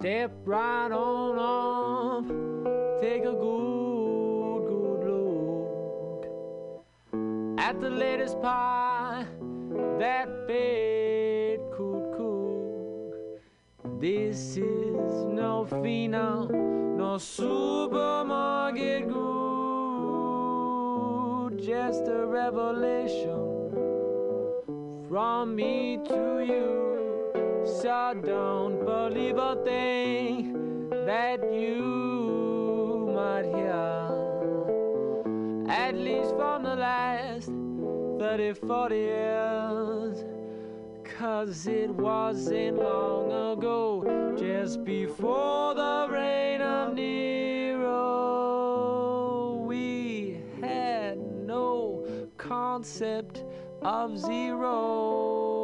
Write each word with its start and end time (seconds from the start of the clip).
Step 0.00 0.32
right 0.46 0.90
on 0.90 1.38
off, 1.38 2.26
take 3.02 3.24
a 3.24 3.34
good, 3.34 4.66
good 4.66 5.04
look 5.04 6.24
at 7.58 7.78
the 7.82 7.90
latest 7.90 8.40
pie 8.40 9.26
that 9.98 10.26
fate 10.46 11.60
could 11.76 12.12
cook. 12.16 13.14
This 14.00 14.56
is 14.56 15.26
no 15.26 15.66
phenom, 15.68 16.48
no 16.96 17.18
supermarket 17.18 19.06
good, 19.06 19.18
just 21.62 22.08
a 22.08 22.24
revelation 22.24 23.70
from 25.10 25.54
me 25.54 25.98
to 26.08 26.42
you. 26.48 26.89
So 27.66 28.14
don't 28.24 28.84
believe 28.84 29.36
a 29.36 29.56
thing 29.64 30.88
that 31.06 31.40
you 31.52 33.12
might 33.14 33.44
hear. 33.44 34.08
At 35.68 35.94
least 35.94 36.34
from 36.36 36.62
the 36.62 36.76
last 36.76 37.50
30, 38.18 38.54
40 38.54 38.94
years. 38.94 40.24
Cause 41.18 41.66
it 41.66 41.90
wasn't 41.90 42.78
long 42.78 43.30
ago, 43.30 44.34
just 44.38 44.84
before 44.84 45.74
the 45.74 46.08
reign 46.10 46.62
of 46.62 46.94
Nero. 46.94 47.90
We 49.66 50.40
had 50.62 51.18
no 51.46 52.06
concept 52.38 53.44
of 53.82 54.16
zero. 54.16 55.59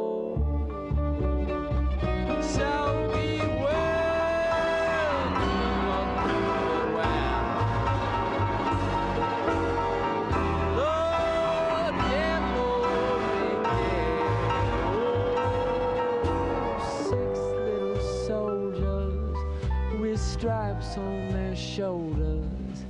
Stripes 20.37 20.97
on 20.97 21.31
their 21.31 21.55
shoulders, 21.55 22.85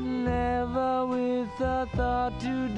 never 0.00 1.06
with 1.06 1.60
a 1.60 1.88
thought 1.94 2.40
to 2.40 2.68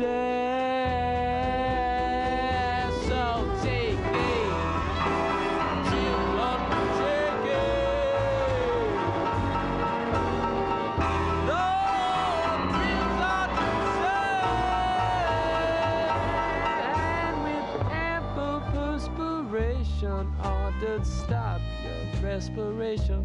respiration 22.35 23.23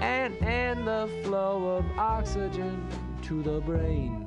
and 0.00 0.34
end 0.42 0.84
the 0.84 1.08
flow 1.22 1.76
of 1.76 1.84
oxygen 1.96 2.84
to 3.22 3.40
the 3.40 3.60
brain. 3.60 4.26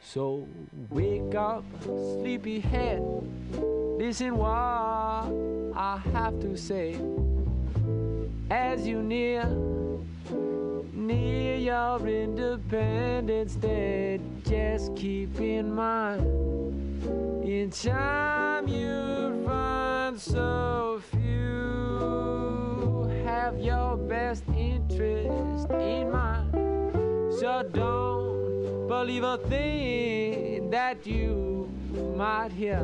So 0.00 0.46
wake 0.90 1.34
up, 1.34 1.64
sleepy 1.82 2.60
head. 2.60 3.02
Listen 3.98 4.36
what 4.36 4.50
I 5.74 6.00
have 6.12 6.38
to 6.42 6.56
say 6.56 6.96
as 8.50 8.86
you 8.86 9.02
near 9.02 9.44
near 10.92 11.56
your 11.56 12.06
independence 12.06 13.56
day. 13.56 14.20
Just 14.44 14.94
keep 14.94 15.40
in 15.40 15.74
mind, 15.74 16.22
in 17.44 17.70
time 17.70 18.68
you'll 18.68 19.44
find 19.44 20.20
so 20.20 21.02
have 23.46 23.60
your 23.60 23.96
best 23.96 24.42
interest 24.56 25.70
in 25.70 26.10
mind. 26.10 26.50
So 27.38 27.62
don't 27.72 28.88
believe 28.88 29.22
a 29.22 29.38
thing 29.38 30.68
that 30.70 31.06
you 31.06 31.70
might 32.16 32.50
hear. 32.50 32.82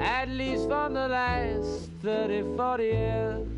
At 0.00 0.28
least 0.28 0.68
from 0.68 0.92
the 0.92 1.08
last 1.08 1.90
30, 2.02 2.56
40 2.58 2.84
years. 2.84 3.48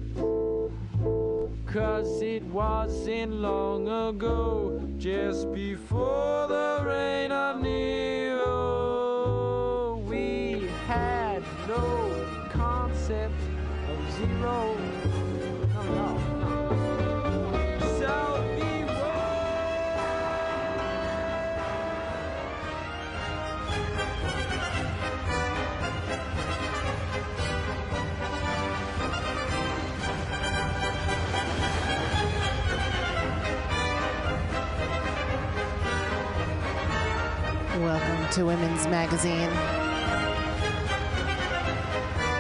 Cause 1.66 2.23
it 2.23 2.44
wasn't 2.44 3.33
long 3.33 3.88
ago, 3.88 4.81
just 4.96 5.53
before 5.53 6.46
the 6.46 6.85
reign 6.87 7.33
of 7.33 7.61
Nero. 7.61 8.44
We 10.09 10.68
had 10.87 11.42
no 11.66 12.14
concept 12.53 13.35
of 13.90 13.99
zero. 14.16 14.77
Welcome 37.81 38.29
to 38.33 38.44
Women's 38.44 38.87
Magazine. 38.88 39.48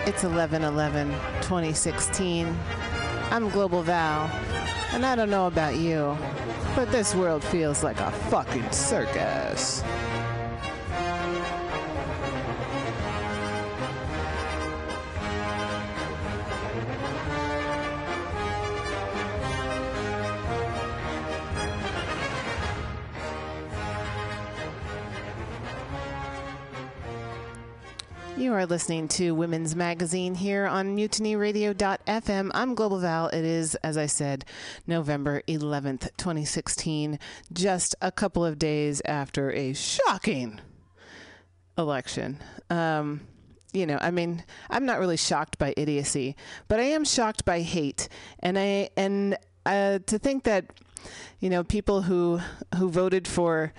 It's 0.06 0.22
11 0.22 0.62
11 0.64 1.08
2016. 1.40 2.46
I'm 3.32 3.48
Global 3.48 3.82
Val, 3.82 4.28
and 4.92 5.06
I 5.06 5.14
don't 5.14 5.30
know 5.30 5.46
about 5.46 5.76
you, 5.76 6.18
but 6.74 6.90
this 6.90 7.14
world 7.14 7.44
feels 7.44 7.84
like 7.84 8.00
a 8.00 8.10
fucking 8.10 8.72
circus. 8.72 9.84
Are 28.60 28.66
listening 28.66 29.08
to 29.08 29.34
Women's 29.34 29.74
Magazine 29.74 30.34
here 30.34 30.66
on 30.66 30.94
mutinyradio.fm. 30.94 32.50
I'm 32.52 32.74
Global 32.74 32.98
Val. 32.98 33.28
It 33.28 33.42
is, 33.42 33.74
as 33.76 33.96
I 33.96 34.04
said, 34.04 34.44
November 34.86 35.40
11th, 35.48 36.10
2016, 36.18 37.18
just 37.54 37.96
a 38.02 38.12
couple 38.12 38.44
of 38.44 38.58
days 38.58 39.00
after 39.06 39.50
a 39.52 39.72
shocking 39.72 40.60
election. 41.78 42.36
Um, 42.68 43.22
you 43.72 43.86
know, 43.86 43.96
I 43.98 44.10
mean, 44.10 44.44
I'm 44.68 44.84
not 44.84 44.98
really 44.98 45.16
shocked 45.16 45.56
by 45.56 45.72
idiocy, 45.78 46.36
but 46.68 46.78
I 46.78 46.84
am 46.84 47.06
shocked 47.06 47.46
by 47.46 47.62
hate. 47.62 48.10
And 48.40 48.58
I 48.58 48.90
and 48.94 49.38
uh, 49.64 50.00
to 50.04 50.18
think 50.18 50.44
that, 50.44 50.66
you 51.38 51.48
know, 51.48 51.64
people 51.64 52.02
who 52.02 52.40
who 52.76 52.90
voted 52.90 53.26
for 53.26 53.72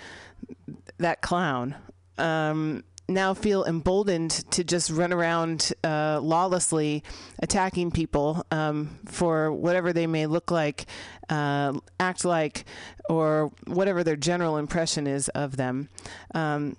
that 0.97 1.21
clown 1.21 1.75
um, 2.17 2.83
now 3.13 3.33
feel 3.33 3.63
emboldened 3.65 4.31
to 4.51 4.63
just 4.63 4.89
run 4.89 5.13
around 5.13 5.73
uh, 5.83 6.19
lawlessly 6.21 7.03
attacking 7.39 7.91
people 7.91 8.45
um, 8.51 8.99
for 9.05 9.51
whatever 9.51 9.93
they 9.93 10.07
may 10.07 10.25
look 10.27 10.51
like, 10.51 10.85
uh, 11.29 11.73
act 11.99 12.25
like, 12.25 12.65
or 13.09 13.51
whatever 13.67 14.03
their 14.03 14.15
general 14.15 14.57
impression 14.57 15.07
is 15.07 15.29
of 15.29 15.57
them. 15.57 15.89
Um, 16.33 16.75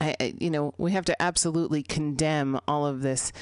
I, 0.00 0.34
you 0.38 0.50
know, 0.50 0.74
we 0.78 0.92
have 0.92 1.04
to 1.04 1.22
absolutely 1.22 1.82
condemn 1.82 2.58
all 2.66 2.86
of 2.86 3.02
this 3.02 3.32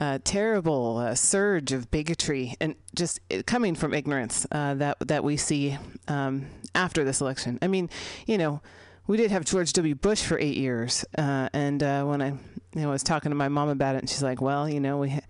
uh, 0.00 0.18
terrible 0.24 0.98
uh, 0.98 1.14
surge 1.14 1.70
of 1.72 1.90
bigotry 1.90 2.54
and 2.60 2.74
just 2.94 3.20
coming 3.46 3.76
from 3.76 3.94
ignorance 3.94 4.44
uh, 4.50 4.74
that 4.74 4.96
that 5.06 5.22
we 5.22 5.36
see 5.36 5.78
um, 6.08 6.46
after 6.74 7.04
this 7.04 7.20
election. 7.20 7.58
I 7.62 7.68
mean, 7.68 7.88
you 8.26 8.36
know, 8.36 8.60
we 9.08 9.16
did 9.16 9.32
have 9.32 9.44
George 9.44 9.72
W. 9.72 9.96
Bush 9.96 10.22
for 10.22 10.38
eight 10.38 10.56
years, 10.56 11.04
uh, 11.16 11.48
and 11.52 11.82
uh, 11.82 12.04
when 12.04 12.22
I, 12.22 12.28
you 12.28 12.82
know, 12.82 12.90
was 12.90 13.02
talking 13.02 13.30
to 13.30 13.36
my 13.36 13.48
mom 13.48 13.70
about 13.70 13.96
it, 13.96 13.98
and 13.98 14.08
she's 14.08 14.22
like, 14.22 14.40
"Well, 14.40 14.68
you 14.68 14.78
know, 14.78 14.98
we." 14.98 15.10
Ha- 15.10 15.20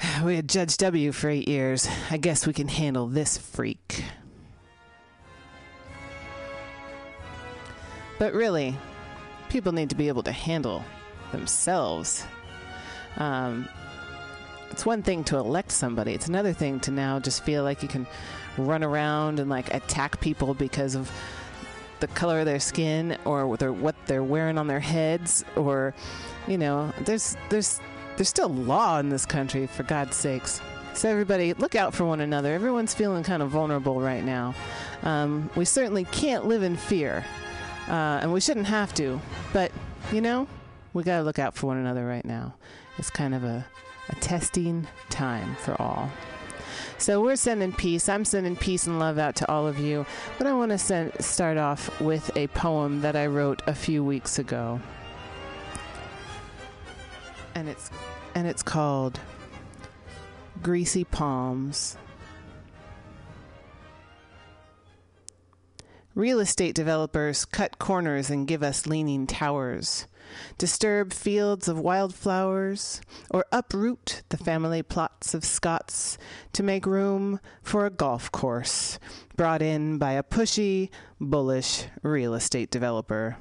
we 0.24 0.36
had 0.36 0.48
George 0.48 0.76
W 0.76 1.12
for 1.12 1.30
eight 1.30 1.48
years. 1.48 1.88
I 2.10 2.18
guess 2.18 2.46
we 2.46 2.52
can 2.52 2.68
handle 2.68 3.06
this 3.06 3.38
freak. 3.38 4.04
But 8.18 8.34
really, 8.34 8.76
people 9.48 9.72
need 9.72 9.90
to 9.90 9.96
be 9.96 10.08
able 10.08 10.24
to 10.24 10.32
handle 10.32 10.84
themselves. 11.30 12.24
Um, 13.16 13.68
it's 14.70 14.84
one 14.84 15.02
thing 15.02 15.24
to 15.24 15.36
elect 15.36 15.70
somebody, 15.70 16.14
it's 16.14 16.28
another 16.28 16.52
thing 16.52 16.80
to 16.80 16.90
now 16.90 17.20
just 17.20 17.44
feel 17.44 17.62
like 17.62 17.82
you 17.82 17.88
can 17.88 18.06
run 18.56 18.82
around 18.82 19.38
and 19.38 19.48
like 19.48 19.72
attack 19.72 20.20
people 20.20 20.54
because 20.54 20.94
of 20.94 21.10
the 22.00 22.06
color 22.08 22.40
of 22.40 22.46
their 22.46 22.60
skin 22.60 23.16
or 23.24 23.46
what 23.46 23.96
they're 24.06 24.22
wearing 24.22 24.58
on 24.58 24.66
their 24.66 24.80
heads 24.80 25.44
or 25.56 25.94
you 26.46 26.58
know 26.58 26.92
there's 27.00 27.36
there's 27.48 27.80
there's 28.16 28.28
still 28.28 28.48
law 28.48 28.98
in 28.98 29.08
this 29.08 29.26
country 29.26 29.66
for 29.66 29.82
god's 29.84 30.16
sakes 30.16 30.60
so 30.94 31.08
everybody 31.08 31.52
look 31.54 31.74
out 31.74 31.94
for 31.94 32.04
one 32.04 32.20
another 32.20 32.52
everyone's 32.52 32.94
feeling 32.94 33.22
kind 33.22 33.42
of 33.42 33.50
vulnerable 33.50 34.00
right 34.00 34.24
now 34.24 34.54
um, 35.02 35.48
we 35.56 35.64
certainly 35.64 36.04
can't 36.04 36.46
live 36.46 36.62
in 36.62 36.76
fear 36.76 37.24
uh, 37.88 38.20
and 38.22 38.32
we 38.32 38.40
shouldn't 38.40 38.66
have 38.66 38.92
to. 38.94 39.20
But, 39.52 39.72
you 40.12 40.20
know, 40.20 40.46
we 40.92 41.02
got 41.02 41.18
to 41.18 41.22
look 41.24 41.38
out 41.38 41.54
for 41.54 41.66
one 41.66 41.78
another 41.78 42.06
right 42.06 42.24
now. 42.24 42.54
It's 42.98 43.10
kind 43.10 43.34
of 43.34 43.44
a, 43.44 43.66
a 44.08 44.14
testing 44.16 44.86
time 45.08 45.56
for 45.56 45.80
all. 45.80 46.10
So 46.98 47.22
we're 47.22 47.36
sending 47.36 47.72
peace. 47.72 48.08
I'm 48.08 48.24
sending 48.24 48.56
peace 48.56 48.88
and 48.88 48.98
love 48.98 49.18
out 49.18 49.36
to 49.36 49.50
all 49.50 49.68
of 49.68 49.78
you. 49.78 50.04
But 50.36 50.48
I 50.48 50.52
want 50.52 50.72
to 50.72 51.22
start 51.22 51.56
off 51.56 52.00
with 52.00 52.36
a 52.36 52.48
poem 52.48 53.02
that 53.02 53.14
I 53.14 53.26
wrote 53.26 53.62
a 53.66 53.74
few 53.74 54.02
weeks 54.02 54.38
ago. 54.38 54.80
And 57.54 57.68
it's 57.68 57.90
and 58.34 58.46
it's 58.46 58.62
called 58.62 59.20
Greasy 60.62 61.04
Palms. 61.04 61.96
Real 66.16 66.40
estate 66.40 66.74
developers 66.74 67.44
cut 67.44 67.78
corners 67.78 68.28
and 68.28 68.46
give 68.46 68.64
us 68.64 68.88
leaning 68.88 69.28
towers, 69.28 70.06
disturb 70.58 71.12
fields 71.12 71.68
of 71.68 71.78
wildflowers, 71.78 73.00
or 73.30 73.44
uproot 73.52 74.22
the 74.28 74.36
family 74.36 74.82
plots 74.82 75.34
of 75.34 75.44
Scots 75.44 76.18
to 76.52 76.62
make 76.62 76.86
room 76.86 77.40
for 77.62 77.86
a 77.86 77.90
golf 77.90 78.30
course 78.32 78.98
brought 79.36 79.62
in 79.62 79.98
by 79.98 80.12
a 80.12 80.22
pushy, 80.22 80.90
bullish 81.20 81.84
real 82.02 82.34
estate 82.34 82.70
developer. 82.70 83.36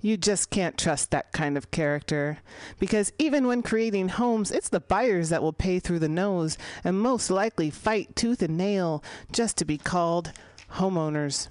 You 0.00 0.16
just 0.16 0.50
can't 0.50 0.76
trust 0.76 1.12
that 1.12 1.32
kind 1.32 1.56
of 1.56 1.70
character. 1.70 2.38
Because 2.80 3.12
even 3.18 3.46
when 3.46 3.62
creating 3.62 4.08
homes, 4.08 4.50
it's 4.50 4.68
the 4.68 4.80
buyers 4.80 5.28
that 5.28 5.42
will 5.42 5.52
pay 5.52 5.78
through 5.78 6.00
the 6.00 6.08
nose 6.08 6.58
and 6.82 7.00
most 7.00 7.30
likely 7.30 7.70
fight 7.70 8.16
tooth 8.16 8.42
and 8.42 8.58
nail 8.58 9.02
just 9.30 9.56
to 9.58 9.64
be 9.64 9.78
called 9.78 10.32
homeowners. 10.72 11.48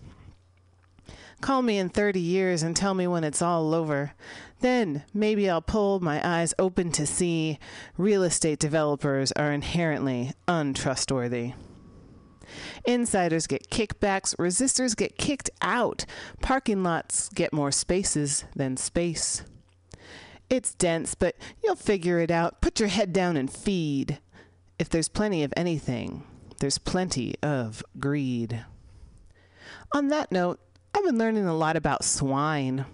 Call 1.41 1.63
me 1.63 1.79
in 1.79 1.89
30 1.89 2.19
years 2.19 2.61
and 2.61 2.75
tell 2.75 2.93
me 2.93 3.07
when 3.07 3.23
it's 3.23 3.41
all 3.41 3.73
over. 3.73 4.13
Then 4.59 5.03
maybe 5.11 5.49
I'll 5.49 5.61
pull 5.61 5.99
my 5.99 6.21
eyes 6.23 6.53
open 6.59 6.91
to 6.91 7.07
see 7.07 7.57
real 7.97 8.21
estate 8.21 8.59
developers 8.59 9.31
are 9.31 9.51
inherently 9.51 10.33
untrustworthy. 10.47 11.53
Insiders 12.85 13.47
get 13.47 13.69
kickbacks, 13.69 14.35
resistors 14.35 14.95
get 14.95 15.17
kicked 15.17 15.49
out, 15.61 16.05
parking 16.41 16.83
lots 16.83 17.29
get 17.29 17.53
more 17.53 17.71
spaces 17.71 18.45
than 18.55 18.77
space. 18.77 19.43
It's 20.49 20.75
dense, 20.75 21.15
but 21.15 21.35
you'll 21.63 21.75
figure 21.75 22.19
it 22.19 22.29
out. 22.29 22.61
Put 22.61 22.79
your 22.79 22.89
head 22.89 23.13
down 23.13 23.37
and 23.37 23.51
feed. 23.51 24.19
If 24.77 24.89
there's 24.89 25.07
plenty 25.07 25.43
of 25.43 25.53
anything, 25.55 26.23
there's 26.59 26.77
plenty 26.77 27.35
of 27.41 27.81
greed. 27.99 28.65
On 29.93 30.09
that 30.09 30.31
note, 30.31 30.59
I've 30.93 31.03
been 31.05 31.17
learning 31.17 31.47
a 31.47 31.55
lot 31.55 31.75
about 31.75 32.03
swine. 32.03 32.85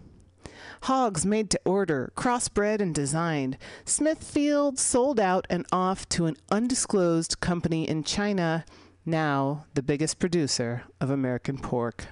Hogs 0.84 1.26
made 1.26 1.50
to 1.50 1.60
order, 1.66 2.12
crossbred 2.16 2.80
and 2.80 2.94
designed. 2.94 3.58
Smithfield 3.86 4.78
sold 4.78 5.20
out 5.20 5.48
and 5.50 5.66
off 5.72 6.08
to 6.10 6.28
an 6.28 6.38
undisclosed 6.52 7.40
company 7.40 7.88
in 7.90 8.04
China, 8.04 8.64
now 9.06 9.66
the 9.74 9.82
biggest 9.82 10.20
producer 10.20 10.84
of 11.02 11.10
American 11.10 11.58
pork. 11.58 12.06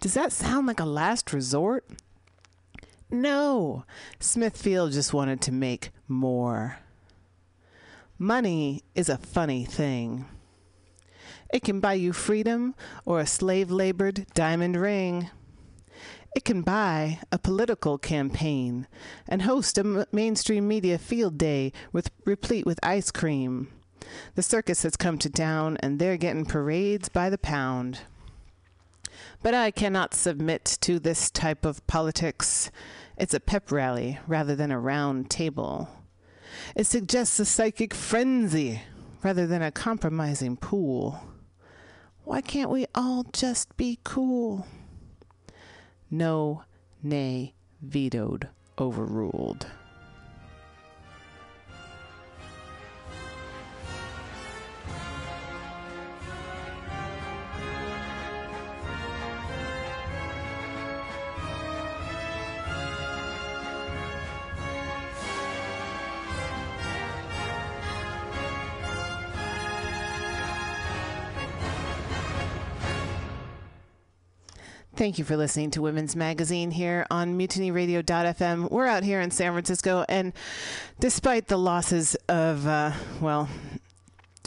Does 0.00 0.14
that 0.14 0.32
sound 0.32 0.66
like 0.66 0.80
a 0.80 0.84
last 0.84 1.32
resort? 1.32 1.86
No, 3.10 3.84
Smithfield 4.18 4.92
just 4.92 5.14
wanted 5.14 5.40
to 5.42 5.52
make 5.52 5.90
more. 6.08 6.78
Money 8.18 8.82
is 8.94 9.08
a 9.08 9.16
funny 9.16 9.64
thing. 9.64 10.26
It 11.52 11.62
can 11.62 11.80
buy 11.80 11.94
you 11.94 12.12
freedom 12.12 12.74
or 13.04 13.20
a 13.20 13.26
slave 13.26 13.70
labored 13.70 14.26
diamond 14.34 14.76
ring. 14.76 15.30
It 16.36 16.44
can 16.44 16.62
buy 16.62 17.20
a 17.32 17.38
political 17.38 17.98
campaign 17.98 18.86
and 19.26 19.42
host 19.42 19.78
a 19.78 20.06
mainstream 20.12 20.68
media 20.68 20.98
field 20.98 21.38
day 21.38 21.72
with 21.92 22.10
replete 22.24 22.66
with 22.66 22.78
ice 22.82 23.10
cream. 23.10 23.68
The 24.34 24.42
circus 24.42 24.82
has 24.82 24.96
come 24.96 25.18
to 25.18 25.30
town 25.30 25.78
and 25.80 25.98
they're 25.98 26.16
getting 26.16 26.44
parades 26.44 27.08
by 27.08 27.30
the 27.30 27.38
pound. 27.38 28.00
But 29.42 29.54
I 29.54 29.70
cannot 29.70 30.14
submit 30.14 30.64
to 30.82 30.98
this 30.98 31.30
type 31.30 31.64
of 31.64 31.84
politics. 31.86 32.70
It's 33.16 33.34
a 33.34 33.40
pep 33.40 33.72
rally 33.72 34.18
rather 34.26 34.54
than 34.54 34.70
a 34.70 34.78
round 34.78 35.30
table. 35.30 35.88
It 36.76 36.86
suggests 36.86 37.40
a 37.40 37.44
psychic 37.44 37.94
frenzy 37.94 38.82
rather 39.22 39.46
than 39.46 39.62
a 39.62 39.72
compromising 39.72 40.56
pool. 40.56 41.20
Why 42.28 42.42
can't 42.42 42.68
we 42.68 42.84
all 42.94 43.24
just 43.32 43.74
be 43.78 44.00
cool? 44.04 44.66
No, 46.10 46.62
nay, 47.02 47.54
vetoed, 47.80 48.48
overruled. 48.78 49.66
Thank 74.98 75.16
you 75.16 75.24
for 75.24 75.36
listening 75.36 75.70
to 75.70 75.80
Women's 75.80 76.16
Magazine 76.16 76.72
here 76.72 77.06
on 77.08 77.38
MutinyRadio.fm. 77.38 78.68
We're 78.68 78.88
out 78.88 79.04
here 79.04 79.20
in 79.20 79.30
San 79.30 79.52
Francisco, 79.52 80.04
and 80.08 80.32
despite 80.98 81.46
the 81.46 81.56
losses 81.56 82.16
of, 82.28 82.66
uh, 82.66 82.90
well, 83.20 83.48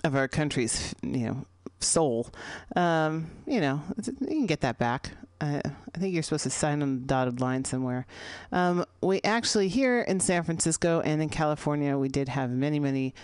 of 0.04 0.14
our 0.14 0.28
country's, 0.28 0.94
you 1.02 1.26
know, 1.26 1.46
soul, 1.80 2.28
um, 2.76 3.32
you 3.48 3.62
know, 3.62 3.82
you 4.06 4.28
can 4.28 4.46
get 4.46 4.60
that 4.60 4.78
back. 4.78 5.12
Uh, 5.40 5.62
I 5.96 5.98
think 5.98 6.14
you're 6.14 6.22
supposed 6.22 6.44
to 6.44 6.50
sign 6.50 6.82
on 6.82 7.00
the 7.00 7.06
dotted 7.08 7.40
line 7.40 7.64
somewhere. 7.64 8.06
Um, 8.52 8.84
we 9.00 9.22
actually, 9.22 9.70
here 9.70 10.02
in 10.02 10.20
San 10.20 10.44
Francisco 10.44 11.00
and 11.00 11.22
in 11.22 11.30
California, 11.30 11.98
we 11.98 12.10
did 12.10 12.28
have 12.28 12.50
many, 12.50 12.78
many 12.78 13.16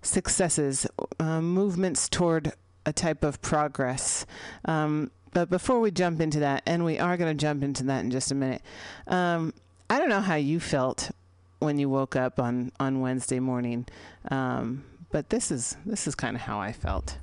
successes, 0.00 0.86
uh, 1.20 1.42
movements 1.42 2.08
toward 2.08 2.54
a 2.86 2.92
type 2.94 3.22
of 3.22 3.42
progress. 3.42 4.24
Um, 4.64 5.10
but 5.34 5.50
before 5.50 5.80
we 5.80 5.90
jump 5.90 6.20
into 6.20 6.40
that, 6.40 6.62
and 6.64 6.84
we 6.84 6.98
are 6.98 7.16
going 7.16 7.36
to 7.36 7.40
jump 7.40 7.62
into 7.62 7.82
that 7.84 8.04
in 8.04 8.10
just 8.10 8.30
a 8.30 8.34
minute, 8.34 8.62
um, 9.06 9.52
I 9.90 9.98
don't 9.98 10.08
know 10.08 10.20
how 10.20 10.36
you 10.36 10.60
felt 10.60 11.10
when 11.58 11.78
you 11.78 11.88
woke 11.90 12.16
up 12.16 12.40
on 12.40 12.72
on 12.80 13.00
Wednesday 13.00 13.40
morning, 13.40 13.86
um, 14.30 14.84
but 15.10 15.28
this 15.28 15.50
is 15.50 15.76
this 15.84 16.06
is 16.06 16.14
kind 16.14 16.36
of 16.36 16.42
how 16.42 16.58
I 16.58 16.72
felt. 16.72 17.18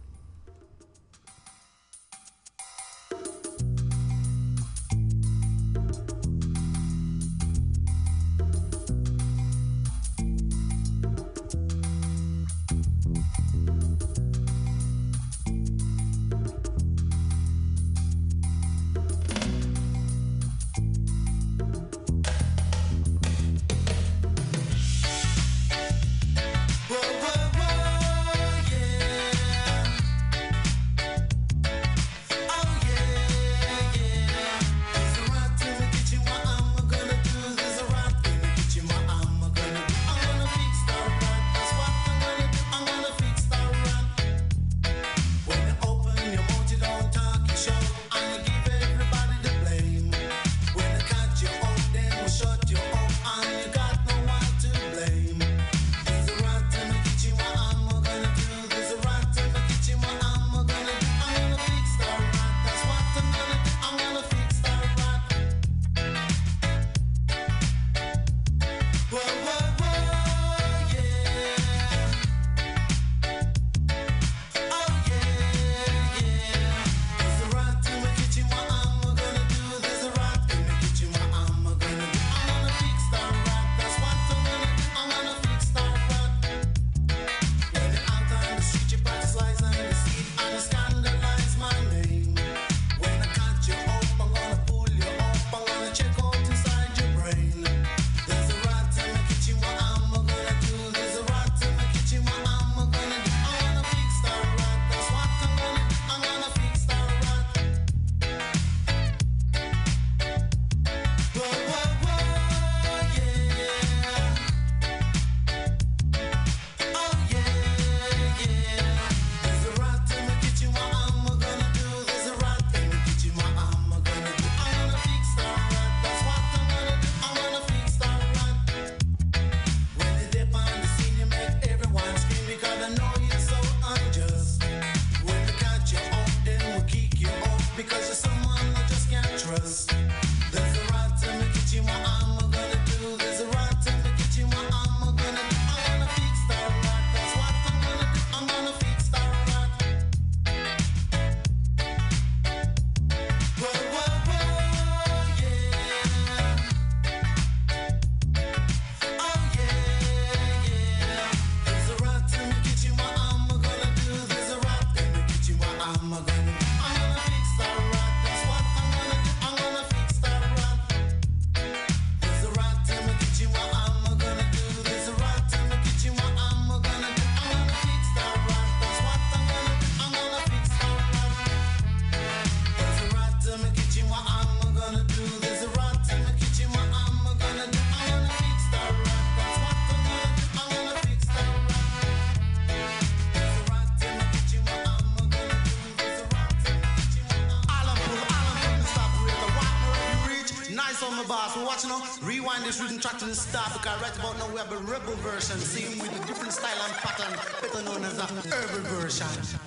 version, 205.42 205.60
same 205.60 206.00
with 206.00 206.24
a 206.24 206.28
different 206.28 206.54
style 206.54 206.72
and 206.86 206.94
pattern, 206.94 207.40
better 207.62 207.84
known 207.84 208.04
as 208.04 208.18
a 208.18 208.26
herbal 208.26 208.82
version. 209.02 209.61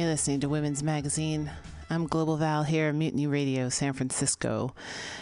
You're 0.00 0.08
listening 0.08 0.40
to 0.40 0.48
Women's 0.48 0.82
Magazine. 0.82 1.50
I'm 1.90 2.06
Global 2.06 2.38
Val 2.38 2.62
here 2.62 2.90
Mutiny 2.90 3.26
Radio, 3.26 3.68
San 3.68 3.92
Francisco. 3.92 4.74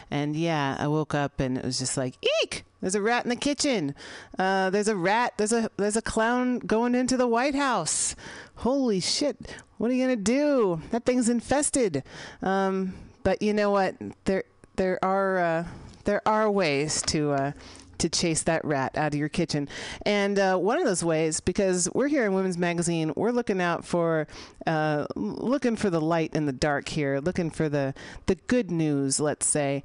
And 0.08 0.36
yeah, 0.36 0.76
I 0.78 0.86
woke 0.86 1.16
up 1.16 1.40
and 1.40 1.58
it 1.58 1.64
was 1.64 1.80
just 1.80 1.96
like, 1.96 2.14
eek! 2.44 2.64
There's 2.80 2.94
a 2.94 3.02
rat 3.02 3.24
in 3.24 3.28
the 3.28 3.34
kitchen. 3.34 3.96
Uh, 4.38 4.70
there's 4.70 4.86
a 4.86 4.94
rat. 4.94 5.32
There's 5.36 5.52
a 5.52 5.68
there's 5.78 5.96
a 5.96 6.00
clown 6.00 6.60
going 6.60 6.94
into 6.94 7.16
the 7.16 7.26
White 7.26 7.56
House. 7.56 8.14
Holy 8.54 9.00
shit! 9.00 9.36
What 9.78 9.90
are 9.90 9.94
you 9.94 10.04
gonna 10.04 10.14
do? 10.14 10.80
That 10.92 11.04
thing's 11.04 11.28
infested. 11.28 12.04
Um, 12.40 12.94
but 13.24 13.42
you 13.42 13.52
know 13.52 13.72
what? 13.72 13.96
There 14.26 14.44
there 14.76 15.04
are 15.04 15.38
uh, 15.38 15.64
there 16.04 16.22
are 16.24 16.48
ways 16.48 17.02
to 17.02 17.32
uh, 17.32 17.52
to 17.99 18.09
chase 18.09 18.42
that 18.44 18.64
rat 18.64 18.96
out 18.96 19.14
of 19.14 19.18
your 19.18 19.28
kitchen. 19.28 19.68
And 20.03 20.38
uh, 20.38 20.57
one 20.57 20.78
of 20.78 20.84
those 20.84 21.05
ways, 21.05 21.40
because 21.40 21.88
we're 21.94 22.09
here 22.09 22.24
in 22.24 22.34
Women's 22.34 22.59
Magazine, 22.59 23.12
we're 23.16 23.30
looking 23.30 23.61
out 23.61 23.84
for, 23.84 24.26
uh, 24.66 25.07
looking 25.14 25.76
for 25.76 25.90
the 25.90 26.01
light 26.01 26.34
in 26.34 26.46
the 26.46 26.53
dark 26.53 26.88
here, 26.88 27.20
looking 27.20 27.51
for 27.51 27.68
the 27.68 27.94
the 28.26 28.34
good 28.34 28.70
news, 28.70 29.20
let's 29.20 29.46
say. 29.46 29.82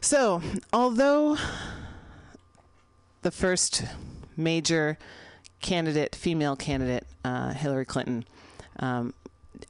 So, 0.00 0.42
although 0.72 1.36
the 3.22 3.30
first 3.30 3.84
major 4.36 4.98
candidate, 5.60 6.14
female 6.14 6.56
candidate, 6.56 7.04
uh, 7.24 7.52
Hillary 7.52 7.84
Clinton, 7.84 8.24
um, 8.78 9.14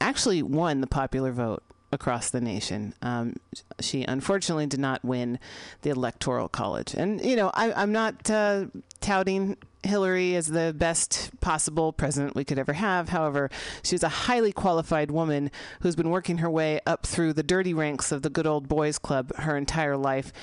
actually 0.01 0.41
won 0.43 0.81
the 0.81 0.87
popular 0.87 1.31
vote 1.31 1.63
across 1.95 2.29
the 2.29 2.39
nation. 2.41 2.93
Um, 3.01 3.37
she 3.79 4.03
unfortunately 4.03 4.67
did 4.67 4.79
not 4.79 5.03
win 5.03 5.39
the 5.81 5.89
electoral 5.89 6.47
college, 6.47 6.93
and 6.93 7.23
you 7.25 7.35
know 7.35 7.49
I, 7.55 7.81
am 7.81 7.91
not 7.91 8.29
uh, 8.29 8.65
touting 9.01 9.57
Hillary 9.85 10.35
as 10.35 10.47
the 10.47 10.73
best 10.77 11.31
possible 11.39 11.93
president 11.93 12.35
we 12.35 12.43
could 12.43 12.59
ever 12.59 12.73
have. 12.73 13.09
However, 13.09 13.49
she's 13.83 14.03
a 14.03 14.09
highly 14.09 14.51
qualified 14.51 15.11
woman 15.11 15.51
who's 15.81 15.95
been 15.95 16.09
working 16.09 16.39
her 16.39 16.49
way 16.49 16.79
up 16.85 17.05
through 17.05 17.33
the 17.33 17.43
dirty 17.43 17.73
ranks 17.73 18.11
of 18.11 18.21
the 18.21 18.29
good 18.29 18.47
old 18.47 18.67
boys 18.67 18.97
club 18.97 19.33
her 19.37 19.55
entire 19.55 19.97
life 19.97 20.33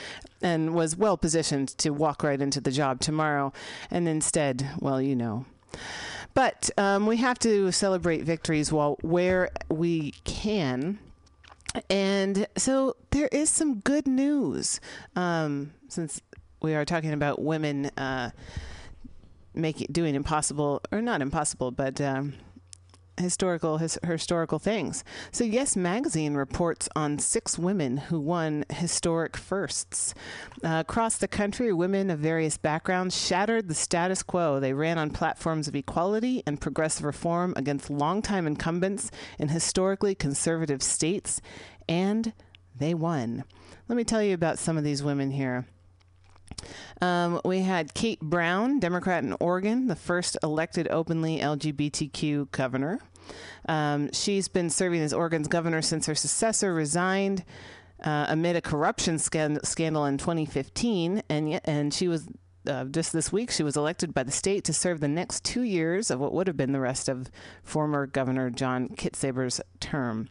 and 0.41 0.75
was 0.75 0.97
well 0.97 1.17
positioned 1.17 1.69
to 1.79 1.91
walk 1.91 2.23
right 2.23 2.41
into 2.41 2.61
the 2.61 2.71
job 2.71 3.01
tomorrow. 3.01 3.53
And 3.91 4.09
instead, 4.09 4.69
well, 4.81 5.01
you 5.01 5.17
know. 5.17 5.45
But 6.35 6.71
um, 6.79 7.07
we 7.07 7.19
have 7.19 7.39
to 7.41 7.73
celebrate 7.73 8.23
victories 8.23 8.73
while 8.73 8.97
where 9.03 9.51
we 9.69 10.13
can 10.25 10.99
and 11.89 12.47
so 12.57 12.97
there 13.11 13.29
is 13.29 13.49
some 13.51 13.81
good 13.81 14.07
news 14.07 14.81
um, 15.17 15.73
since 15.89 16.21
we 16.61 16.75
are 16.75 16.85
talking 16.85 17.13
about 17.13 17.43
women 17.43 17.87
uh, 17.97 18.31
making 19.55 19.89
doing 19.91 20.15
impossible 20.15 20.81
or 20.91 21.03
not 21.03 21.21
impossible, 21.23 21.71
but 21.71 22.01
um, 22.01 22.35
historical 23.19 23.79
his, 23.79 23.99
historical 24.05 24.59
things. 24.59 25.05
So 25.31 25.45
Yes 25.45 25.77
Magazine 25.77 26.35
reports 26.35 26.89
on 26.97 27.19
six 27.19 27.59
women 27.59 27.97
who 27.97 28.21
won 28.21 28.65
historic 28.71 29.37
firsts 29.37 30.15
uh, 30.65 30.85
across 30.87 31.19
the 31.19 31.29
country. 31.29 31.73
Women 31.73 32.11
of 32.11 32.19
various 32.19 32.57
backgrounds 32.57 33.17
shattered 33.17 33.69
the 33.69 33.75
status 33.75 34.23
quo. 34.23 34.61
They 34.61 34.73
ran 34.73 34.99
on 34.99 35.11
platforms 35.11 35.69
of 35.69 35.77
equality 35.77 36.43
and 36.47 36.61
progressive 36.61 37.05
reform 37.05 37.55
against 37.57 37.91
longtime 37.91 38.47
incumbents 38.47 39.11
in 39.39 39.49
historically 39.49 40.15
conservative 40.15 40.83
states, 40.83 41.41
and 41.89 42.33
they 42.75 42.95
won. 42.95 43.45
Let 43.89 43.97
me 43.97 44.05
tell 44.05 44.23
you 44.23 44.35
about 44.35 44.59
some 44.59 44.79
of 44.79 44.85
these 44.85 45.03
women 45.03 45.31
here. 45.31 45.67
Um, 47.01 47.41
we 47.45 47.61
had 47.61 47.95
Kate 47.95 48.21
Brown, 48.21 48.79
Democrat 48.79 49.25
in 49.25 49.35
Oregon, 49.41 49.87
the 49.87 49.97
first 49.97 50.37
elected 50.43 50.89
openly 50.91 51.39
LGBTQ 51.39 52.51
governor. 52.51 53.01
Um, 53.69 54.13
she's 54.13 54.49
been 54.49 54.71
serving 54.71 55.01
as 55.01 55.13
Oregon's 55.13 55.49
governor 55.49 55.83
since 55.83 56.07
her 56.07 56.15
successor 56.15 56.75
resigned 56.75 57.45
uh, 58.03 58.27
amid 58.29 58.57
a 58.57 58.61
corruption 58.61 59.19
scandal 59.19 60.05
in 60.07 60.19
2015, 60.19 61.23
and 61.29 61.61
and 61.65 61.95
she 61.95 62.09
was 62.09 62.27
uh, 62.67 62.85
just 62.85 63.13
this 63.13 63.33
week, 63.33 63.51
she 63.51 63.63
was 63.63 63.77
elected 63.77 64.15
by 64.15 64.23
the 64.23 64.31
state 64.31 64.65
to 64.65 64.73
serve 64.73 65.01
the 65.01 65.09
next 65.09 65.45
two 65.45 65.63
years 65.63 66.11
of 66.11 66.21
what 66.21 66.33
would 66.33 66.47
have 66.47 66.57
been 66.57 66.73
the 66.73 66.81
rest 66.81 67.09
of 67.09 67.31
former 67.63 68.07
Governor 68.07 68.51
John 68.51 68.89
Kitzhaber's 68.89 69.61
term. 69.81 70.29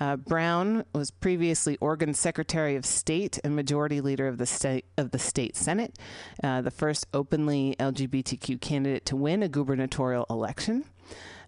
Uh, 0.00 0.16
Brown 0.16 0.84
was 0.94 1.10
previously 1.10 1.76
Oregon 1.80 2.14
Secretary 2.14 2.76
of 2.76 2.86
State 2.86 3.38
and 3.44 3.54
Majority 3.54 4.00
Leader 4.00 4.28
of 4.28 4.38
the 4.38 4.46
state 4.46 4.86
of 4.96 5.10
the 5.10 5.18
state 5.18 5.56
Senate, 5.56 5.98
uh, 6.42 6.60
the 6.62 6.70
first 6.70 7.06
openly 7.12 7.76
LGBTQ 7.78 8.60
candidate 8.60 9.04
to 9.06 9.16
win 9.16 9.42
a 9.42 9.48
gubernatorial 9.48 10.26
election, 10.30 10.84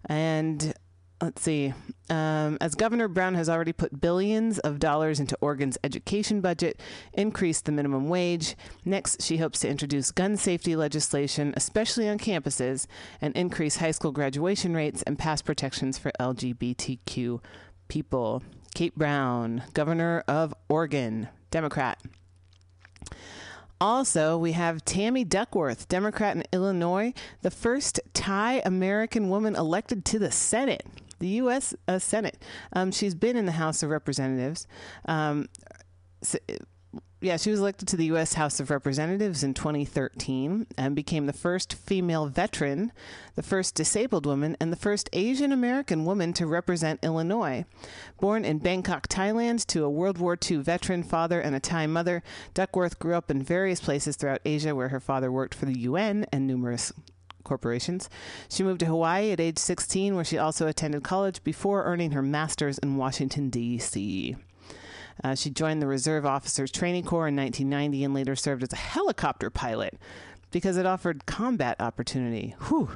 and 0.05 0.73
let's 1.21 1.41
see. 1.41 1.73
Um, 2.09 2.57
as 2.61 2.75
Governor 2.75 3.07
Brown 3.07 3.35
has 3.35 3.49
already 3.49 3.73
put 3.73 4.01
billions 4.01 4.59
of 4.59 4.79
dollars 4.79 5.19
into 5.19 5.37
Oregon's 5.41 5.77
education 5.83 6.41
budget, 6.41 6.81
increased 7.13 7.65
the 7.65 7.71
minimum 7.71 8.09
wage. 8.09 8.55
Next, 8.85 9.21
she 9.21 9.37
hopes 9.37 9.59
to 9.59 9.69
introduce 9.69 10.11
gun 10.11 10.37
safety 10.37 10.75
legislation, 10.75 11.53
especially 11.55 12.07
on 12.09 12.17
campuses, 12.17 12.87
and 13.21 13.35
increase 13.35 13.77
high 13.77 13.91
school 13.91 14.11
graduation 14.11 14.73
rates 14.73 15.03
and 15.03 15.19
pass 15.19 15.41
protections 15.41 15.97
for 15.97 16.11
LGBTQ 16.19 17.41
people. 17.87 18.41
Kate 18.73 18.95
Brown, 18.95 19.63
Governor 19.73 20.23
of 20.27 20.53
Oregon, 20.69 21.27
Democrat. 21.51 21.99
Also, 23.81 24.37
we 24.37 24.51
have 24.51 24.83
Tammy 24.83 25.23
Duckworth, 25.23 25.87
Democrat 25.87 26.35
in 26.35 26.43
Illinois, 26.51 27.13
the 27.41 27.51
first 27.51 27.99
Thai 28.13 28.61
American 28.65 29.29
woman 29.29 29.55
elected 29.55 30.03
to 30.05 30.19
the 30.19 30.31
Senate 30.31 30.85
the 31.19 31.27
U.S. 31.27 31.73
Uh, 31.87 31.99
Senate. 31.99 32.41
Um, 32.73 32.91
she's 32.91 33.15
been 33.15 33.35
in 33.35 33.45
the 33.45 33.53
House 33.53 33.83
of 33.83 33.89
Representatives. 33.89 34.67
Um, 35.05 35.49
so, 36.21 36.37
yeah, 37.21 37.35
she 37.35 37.51
was 37.51 37.59
elected 37.59 37.87
to 37.89 37.97
the 37.97 38.05
U.S. 38.05 38.33
House 38.33 38.61
of 38.61 38.69
Representatives 38.69 39.43
in 39.43 39.53
2013 39.53 40.67
and 40.77 40.95
became 40.95 41.25
the 41.25 41.33
first 41.33 41.73
female 41.73 42.27
veteran, 42.27 42.93
the 43.35 43.43
first 43.43 43.75
disabled 43.75 44.25
woman, 44.25 44.55
and 44.61 44.71
the 44.71 44.77
first 44.77 45.09
Asian 45.11 45.51
American 45.51 46.05
woman 46.05 46.31
to 46.33 46.47
represent 46.47 47.03
Illinois. 47.03 47.65
Born 48.21 48.45
in 48.45 48.59
Bangkok, 48.59 49.09
Thailand, 49.09 49.65
to 49.67 49.83
a 49.83 49.89
World 49.89 50.17
War 50.17 50.37
II 50.49 50.57
veteran 50.57 51.03
father 51.03 51.41
and 51.41 51.55
a 51.55 51.59
Thai 51.59 51.87
mother, 51.87 52.23
Duckworth 52.53 52.99
grew 52.99 53.15
up 53.15 53.29
in 53.29 53.43
various 53.43 53.81
places 53.81 54.15
throughout 54.15 54.41
Asia 54.45 54.73
where 54.73 54.89
her 54.89 55.01
father 55.01 55.29
worked 55.29 55.55
for 55.55 55.65
the 55.65 55.79
UN 55.79 56.25
and 56.31 56.47
numerous 56.47 56.93
corporations. 57.43 58.09
She 58.49 58.63
moved 58.63 58.79
to 58.81 58.85
Hawaii 58.85 59.31
at 59.31 59.39
age 59.39 59.57
16, 59.57 60.15
where 60.15 60.25
she 60.25 60.37
also 60.37 60.67
attended 60.67 61.03
college 61.03 61.43
before 61.43 61.83
earning 61.83 62.11
her 62.11 62.21
master's 62.21 62.77
in 62.79 62.97
Washington, 62.97 63.49
D.C. 63.49 64.35
Uh, 65.23 65.35
she 65.35 65.49
joined 65.49 65.81
the 65.81 65.87
Reserve 65.87 66.25
Officers 66.25 66.71
Training 66.71 67.03
Corps 67.03 67.27
in 67.27 67.35
1990 67.35 68.03
and 68.03 68.13
later 68.13 68.35
served 68.35 68.63
as 68.63 68.73
a 68.73 68.77
helicopter 68.77 69.49
pilot 69.49 69.97
because 70.51 70.77
it 70.77 70.85
offered 70.85 71.25
combat 71.25 71.75
opportunity. 71.79 72.55
Whew. 72.67 72.91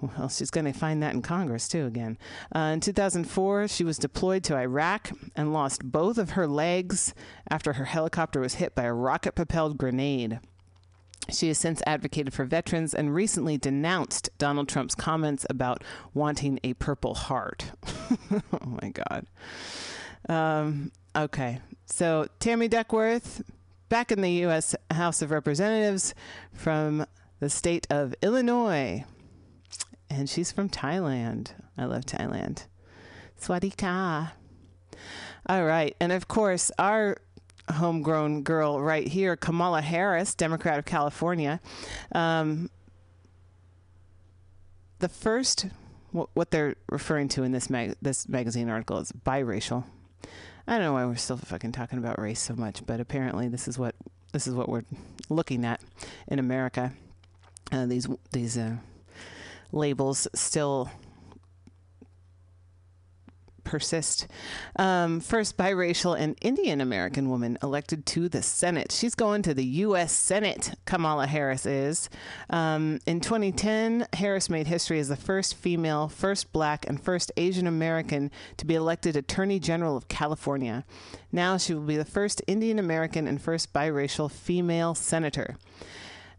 Well, 0.00 0.28
she's 0.28 0.50
going 0.50 0.66
to 0.66 0.72
find 0.72 1.02
that 1.02 1.14
in 1.14 1.22
Congress 1.22 1.68
too 1.68 1.86
again. 1.86 2.18
Uh, 2.54 2.72
in 2.74 2.80
2004, 2.80 3.68
she 3.68 3.84
was 3.84 3.96
deployed 3.96 4.44
to 4.44 4.56
Iraq 4.56 5.10
and 5.34 5.52
lost 5.52 5.82
both 5.82 6.18
of 6.18 6.30
her 6.30 6.46
legs 6.46 7.14
after 7.50 7.74
her 7.74 7.86
helicopter 7.86 8.40
was 8.40 8.54
hit 8.54 8.74
by 8.74 8.84
a 8.84 8.92
rocket 8.92 9.34
propelled 9.34 9.78
grenade. 9.78 10.40
She 11.30 11.48
has 11.48 11.58
since 11.58 11.82
advocated 11.86 12.34
for 12.34 12.44
veterans 12.44 12.94
and 12.94 13.14
recently 13.14 13.56
denounced 13.56 14.30
Donald 14.38 14.68
Trump's 14.68 14.94
comments 14.94 15.46
about 15.48 15.82
wanting 16.12 16.60
a 16.62 16.74
Purple 16.74 17.14
Heart. 17.14 17.72
oh 18.32 18.78
my 18.82 18.90
God. 18.90 19.26
Um, 20.28 20.92
okay. 21.16 21.60
So 21.86 22.26
Tammy 22.40 22.68
Duckworth, 22.68 23.42
back 23.88 24.12
in 24.12 24.20
the 24.20 24.30
U.S. 24.30 24.74
House 24.90 25.22
of 25.22 25.30
Representatives 25.30 26.14
from 26.52 27.06
the 27.40 27.50
state 27.50 27.86
of 27.90 28.14
Illinois. 28.22 29.04
And 30.10 30.28
she's 30.28 30.52
from 30.52 30.68
Thailand. 30.68 31.52
I 31.76 31.86
love 31.86 32.04
Thailand. 32.04 32.66
Swadika. 33.40 34.32
All 35.46 35.64
right. 35.64 35.96
And 36.00 36.12
of 36.12 36.28
course, 36.28 36.70
our 36.78 37.16
homegrown 37.72 38.42
girl 38.42 38.80
right 38.80 39.06
here, 39.06 39.36
Kamala 39.36 39.80
Harris, 39.80 40.34
Democrat 40.34 40.78
of 40.78 40.84
California. 40.84 41.60
Um, 42.12 42.70
the 44.98 45.08
first, 45.08 45.66
what 46.12 46.50
they're 46.50 46.76
referring 46.88 47.28
to 47.28 47.42
in 47.42 47.52
this 47.52 47.68
mag- 47.68 47.96
this 48.00 48.28
magazine 48.28 48.68
article 48.68 48.98
is 48.98 49.12
biracial. 49.12 49.84
I 50.66 50.72
don't 50.72 50.82
know 50.82 50.92
why 50.94 51.04
we're 51.04 51.16
still 51.16 51.36
fucking 51.36 51.72
talking 51.72 51.98
about 51.98 52.18
race 52.18 52.40
so 52.40 52.54
much, 52.54 52.86
but 52.86 53.00
apparently 53.00 53.48
this 53.48 53.68
is 53.68 53.78
what 53.78 53.94
this 54.32 54.46
is 54.46 54.54
what 54.54 54.68
we're 54.68 54.84
looking 55.28 55.64
at 55.64 55.80
in 56.28 56.38
America. 56.38 56.92
Uh, 57.70 57.86
these 57.86 58.08
these 58.32 58.56
uh, 58.56 58.76
labels 59.72 60.26
still 60.34 60.90
persist. 63.64 64.26
Um, 64.76 65.20
first 65.20 65.56
biracial 65.56 66.18
and 66.18 66.36
Indian 66.40 66.80
American 66.80 67.28
woman 67.28 67.58
elected 67.62 68.06
to 68.06 68.28
the 68.28 68.42
Senate. 68.42 68.92
She's 68.92 69.14
going 69.14 69.42
to 69.42 69.54
the 69.54 69.64
U.S. 69.64 70.12
Senate, 70.12 70.74
Kamala 70.84 71.26
Harris 71.26 71.66
is. 71.66 72.08
Um, 72.50 73.00
in 73.06 73.20
2010, 73.20 74.06
Harris 74.12 74.48
made 74.48 74.66
history 74.66 75.00
as 75.00 75.08
the 75.08 75.16
first 75.16 75.54
female, 75.54 76.08
first 76.08 76.52
black, 76.52 76.88
and 76.88 77.02
first 77.02 77.32
Asian 77.36 77.66
American 77.66 78.30
to 78.58 78.66
be 78.66 78.74
elected 78.74 79.16
Attorney 79.16 79.58
General 79.58 79.96
of 79.96 80.08
California. 80.08 80.84
Now 81.32 81.56
she 81.56 81.74
will 81.74 81.82
be 81.82 81.96
the 81.96 82.04
first 82.04 82.42
Indian 82.46 82.78
American 82.78 83.26
and 83.26 83.40
first 83.40 83.72
biracial 83.72 84.30
female 84.30 84.94
senator. 84.94 85.56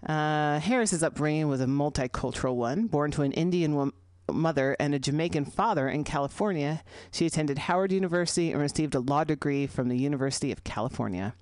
Uh, 0.06 0.60
Harris's 0.60 1.02
upbringing 1.04 1.48
was 1.48 1.62
a 1.62 1.66
multicultural 1.66 2.56
one. 2.56 2.88
Born 2.88 3.12
to 3.12 3.24
an 3.24 3.32
Indian 3.32 3.76
woman 3.76 3.94
mother 4.32 4.76
and 4.80 4.94
a 4.94 5.00
Jamaican 5.00 5.46
father 5.46 5.88
in 5.88 6.04
California, 6.04 6.84
she 7.12 7.26
attended 7.26 7.58
Howard 7.60 7.92
University 7.92 8.52
and 8.52 8.62
received 8.62 8.96
a 8.96 9.00
law 9.00 9.24
degree 9.24 9.68
from 9.68 9.90
the 9.90 9.98
University 9.98 10.52
of 10.52 10.64
California. 10.64 11.36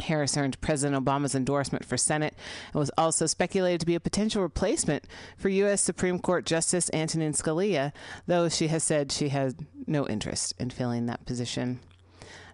Harris 0.00 0.36
earned 0.36 0.60
President 0.60 1.02
Obama's 1.02 1.34
endorsement 1.34 1.84
for 1.84 1.96
Senate 1.96 2.34
and 2.72 2.80
was 2.80 2.90
also 2.98 3.26
speculated 3.26 3.80
to 3.80 3.86
be 3.86 3.94
a 3.94 4.00
potential 4.00 4.42
replacement 4.42 5.04
for 5.36 5.48
U.S. 5.48 5.80
Supreme 5.80 6.18
Court 6.18 6.44
Justice 6.44 6.90
Antonin 6.92 7.32
Scalia, 7.32 7.92
though 8.26 8.48
she 8.48 8.68
has 8.68 8.82
said 8.82 9.12
she 9.12 9.28
has 9.28 9.54
no 9.86 10.06
interest 10.08 10.54
in 10.58 10.70
filling 10.70 11.06
that 11.06 11.24
position. 11.26 11.80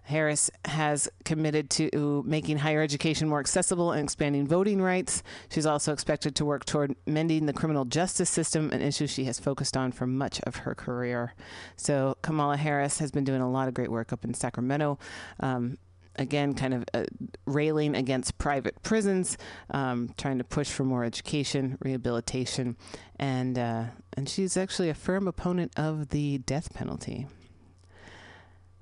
Harris 0.03 0.51
has 0.65 1.09
committed 1.25 1.69
to 1.71 2.23
making 2.25 2.57
higher 2.57 2.81
education 2.81 3.29
more 3.29 3.39
accessible 3.39 3.91
and 3.91 4.03
expanding 4.03 4.47
voting 4.47 4.81
rights. 4.81 5.23
She's 5.49 5.65
also 5.65 5.93
expected 5.93 6.35
to 6.35 6.45
work 6.45 6.65
toward 6.65 6.95
mending 7.05 7.45
the 7.45 7.53
criminal 7.53 7.85
justice 7.85 8.29
system, 8.29 8.71
an 8.71 8.81
issue 8.81 9.07
she 9.07 9.25
has 9.25 9.39
focused 9.39 9.77
on 9.77 9.91
for 9.91 10.07
much 10.07 10.41
of 10.41 10.57
her 10.57 10.75
career. 10.75 11.33
So, 11.75 12.17
Kamala 12.21 12.57
Harris 12.57 12.99
has 12.99 13.11
been 13.11 13.23
doing 13.23 13.41
a 13.41 13.49
lot 13.49 13.67
of 13.67 13.73
great 13.73 13.91
work 13.91 14.11
up 14.11 14.25
in 14.25 14.33
Sacramento. 14.33 14.99
Um, 15.39 15.77
again, 16.15 16.53
kind 16.53 16.73
of 16.73 16.85
uh, 16.93 17.05
railing 17.45 17.95
against 17.95 18.37
private 18.37 18.81
prisons, 18.83 19.37
um, 19.71 20.13
trying 20.17 20.37
to 20.37 20.43
push 20.43 20.69
for 20.69 20.83
more 20.83 21.03
education, 21.03 21.77
rehabilitation, 21.81 22.75
and 23.17 23.57
uh, 23.57 23.85
and 24.17 24.27
she's 24.27 24.57
actually 24.57 24.89
a 24.89 24.93
firm 24.93 25.27
opponent 25.27 25.71
of 25.77 26.09
the 26.09 26.39
death 26.39 26.73
penalty, 26.73 27.27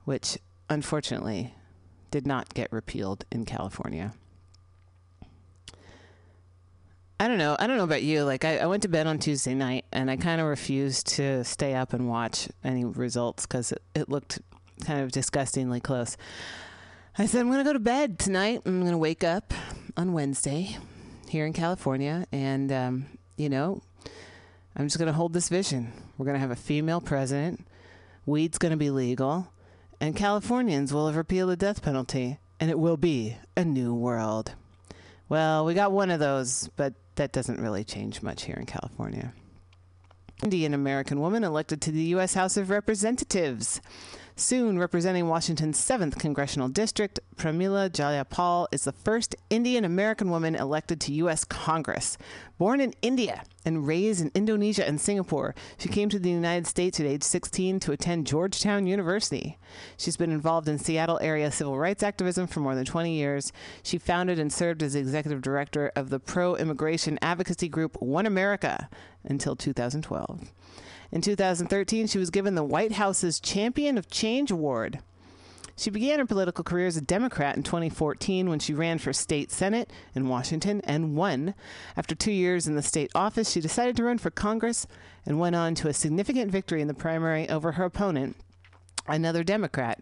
which 0.06 0.38
unfortunately, 0.70 1.54
did 2.12 2.26
not 2.26 2.54
get 2.54 2.72
repealed 2.72 3.26
in 3.32 3.46
California. 3.46 4.14
I 7.20 7.28
don't 7.28 7.38
know. 7.38 7.58
I 7.60 7.68
don't 7.68 7.76
know 7.76 7.84
about 7.84 8.04
you. 8.04 8.24
Like, 8.24 8.46
I, 8.46 8.60
I 8.60 8.66
went 8.68 8.84
to 8.84 8.88
bed 8.88 9.06
on 9.06 9.20
Tuesday 9.20 9.54
night 9.54 9.84
and 9.92 10.10
I 10.10 10.16
kind 10.16 10.40
of 10.40 10.48
refused 10.48 11.08
to 11.16 11.44
stay 11.44 11.76
up 11.76 11.92
and 11.92 12.08
watch 12.08 12.48
any 12.64 12.86
results 12.86 13.46
because 13.46 13.74
it, 13.74 13.82
it 13.94 14.10
looked 14.10 14.40
kind 14.86 15.02
of 15.02 15.12
disgustingly 15.12 15.82
close. 15.82 16.16
I 17.18 17.26
said, 17.26 17.42
I'm 17.42 17.48
going 17.48 17.58
to 17.58 17.66
go 17.66 17.74
to 17.74 17.80
bed 17.80 18.20
tonight. 18.20 18.62
I'm 18.66 18.80
going 18.80 18.94
to 18.94 18.98
wake 18.98 19.26
up 19.26 19.54
on 19.98 20.14
Wednesday 20.14 20.78
here 21.28 21.46
in 21.46 21.52
California. 21.52 22.26
And, 22.32 22.72
um, 22.72 23.06
you 23.36 23.50
know, 23.50 23.82
I'm 24.78 24.86
just 24.86 24.98
going 24.98 25.08
to 25.08 25.14
hold 25.14 25.34
this 25.34 25.50
vision. 25.50 25.92
We're 26.18 26.26
going 26.26 26.36
to 26.36 26.40
have 26.40 26.52
a 26.52 26.56
female 26.56 27.02
president. 27.02 27.68
Weed's 28.26 28.58
going 28.58 28.72
to 28.72 28.78
be 28.78 28.92
legal 28.92 29.52
and 30.00 30.16
Californians 30.16 30.94
will 30.94 31.08
have 31.08 31.16
repealed 31.16 31.50
the 31.50 31.58
death 31.58 31.82
penalty, 31.82 32.40
and 32.60 32.70
it 32.70 32.80
will 32.80 32.98
be 32.98 33.38
a 33.56 33.66
new 33.66 33.94
world. 33.94 34.56
Well, 35.28 35.66
we 35.66 35.74
got 35.74 35.92
one 35.92 36.10
of 36.10 36.20
those, 36.20 36.70
but 36.76 36.94
that 37.16 37.32
doesn't 37.32 37.62
really 37.62 37.84
change 37.84 38.22
much 38.22 38.44
here 38.46 38.56
in 38.56 38.66
California. 38.66 39.34
Indian 40.44 40.74
American 40.74 41.20
woman 41.20 41.44
elected 41.44 41.82
to 41.82 41.92
the 41.92 42.04
U.S. 42.04 42.34
House 42.34 42.56
of 42.56 42.70
Representatives. 42.70 43.82
Soon 44.40 44.80
representing 44.80 45.28
Washington's 45.28 45.78
7th 45.78 46.18
congressional 46.18 46.70
district, 46.70 47.20
Pramila 47.36 47.90
Jayapal 47.90 48.68
is 48.72 48.86
the 48.86 48.94
first 48.94 49.36
Indian 49.50 49.84
American 49.84 50.30
woman 50.30 50.56
elected 50.56 51.02
to 51.02 51.14
U.S. 51.16 51.44
Congress. 51.44 52.18
Born 52.58 52.80
in 52.80 52.94
India 53.02 53.44
and 53.66 53.86
raised 53.86 54.22
in 54.22 54.32
Indonesia 54.34 54.88
and 54.88 55.02
Singapore, 55.02 55.56
she 55.78 55.90
came 55.90 56.08
to 56.08 56.20
the 56.20 56.30
United 56.30 56.68
States 56.68 57.02
at 57.02 57.06
age 57.06 57.24
16 57.24 57.82
to 57.82 57.92
attend 57.92 58.28
Georgetown 58.28 58.88
University. 58.88 59.58
She's 59.98 60.16
been 60.16 60.32
involved 60.32 60.70
in 60.70 60.80
Seattle 60.80 61.20
area 61.22 61.52
civil 61.52 61.78
rights 61.78 62.02
activism 62.02 62.48
for 62.48 62.62
more 62.62 62.76
than 62.76 62.86
20 62.86 63.12
years. 63.12 63.52
She 63.84 63.98
founded 63.98 64.40
and 64.40 64.54
served 64.54 64.82
as 64.82 64.96
executive 64.96 65.42
director 65.42 65.92
of 65.98 66.10
the 66.10 66.20
pro 66.20 66.56
immigration 66.56 67.20
advocacy 67.22 67.68
group 67.68 68.02
One 68.02 68.26
America 68.26 68.88
until 69.26 69.58
2012. 69.58 70.50
In 71.12 71.22
2013, 71.22 72.08
she 72.08 72.20
was 72.20 72.30
given 72.30 72.56
the 72.56 72.64
White 72.64 72.94
House's 72.94 73.40
Champion 73.40 73.98
of 73.98 74.10
Change 74.10 74.52
Award. 74.52 75.00
She 75.76 75.90
began 75.90 76.20
her 76.20 76.26
political 76.26 76.64
career 76.64 76.88
as 76.88 76.98
a 76.98 77.02
Democrat 77.02 77.56
in 77.56 77.64
2014 77.64 78.50
when 78.50 78.60
she 78.60 78.74
ran 78.74 79.00
for 79.00 79.14
state 79.14 79.50
senate 79.50 79.90
in 80.14 80.28
Washington 80.28 80.82
and 80.84 81.16
won. 81.16 81.56
After 81.96 82.16
two 82.16 82.34
years 82.34 82.68
in 82.68 82.76
the 82.76 82.82
state 82.82 83.12
office, 83.16 83.50
she 83.50 83.62
decided 83.62 83.96
to 83.96 84.04
run 84.04 84.18
for 84.18 84.30
Congress 84.30 84.86
and 85.26 85.40
went 85.40 85.56
on 85.56 85.76
to 85.76 85.88
a 85.88 85.94
significant 85.94 86.52
victory 86.52 86.82
in 86.82 86.90
the 86.90 86.94
primary 86.94 87.50
over 87.50 87.72
her 87.72 87.86
opponent, 87.86 88.36
another 89.08 89.42
Democrat, 89.42 90.00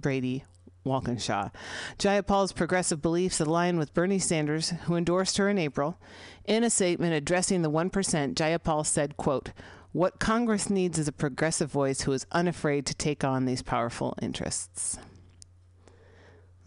Brady 0.00 0.42
Walkinshaw. 0.82 1.50
Jayapal's 1.98 2.52
progressive 2.52 3.00
beliefs 3.00 3.40
align 3.40 3.78
with 3.78 3.94
Bernie 3.94 4.18
Sanders, 4.18 4.70
who 4.86 4.96
endorsed 4.96 5.36
her 5.36 5.48
in 5.48 5.58
April. 5.58 5.98
In 6.46 6.64
a 6.64 6.70
statement 6.70 7.14
addressing 7.14 7.62
the 7.62 7.70
1%, 7.70 8.34
Jayapal 8.34 8.84
said, 8.84 9.16
quote, 9.16 9.52
what 9.96 10.18
Congress 10.18 10.68
needs 10.68 10.98
is 10.98 11.08
a 11.08 11.12
progressive 11.12 11.70
voice 11.70 12.02
who 12.02 12.12
is 12.12 12.26
unafraid 12.30 12.84
to 12.84 12.94
take 12.94 13.24
on 13.24 13.46
these 13.46 13.62
powerful 13.62 14.14
interests. 14.20 14.98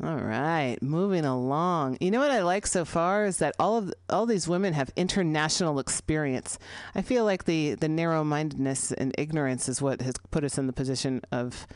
All 0.04 0.18
right, 0.18 0.78
moving 0.82 1.26
along. 1.26 1.98
You 2.02 2.10
know 2.10 2.22
what 2.22 2.32
I 2.32 2.42
like 2.42 2.66
so 2.66 2.86
far 2.86 3.26
is 3.26 3.38
that 3.38 3.54
all 3.60 3.78
of 3.78 3.94
all 4.10 4.26
these 4.26 4.48
women 4.48 4.74
have 4.74 4.90
international 4.96 5.78
experience. 5.78 6.58
I 6.96 7.04
feel 7.04 7.24
like 7.24 7.44
the 7.44 7.76
the 7.76 7.88
narrow-mindedness 7.90 8.94
and 8.94 9.14
ignorance 9.16 9.70
is 9.70 9.80
what 9.80 10.02
has 10.02 10.16
put 10.32 10.44
us 10.44 10.58
in 10.58 10.66
the 10.66 10.74
position 10.74 11.22
of 11.32 11.68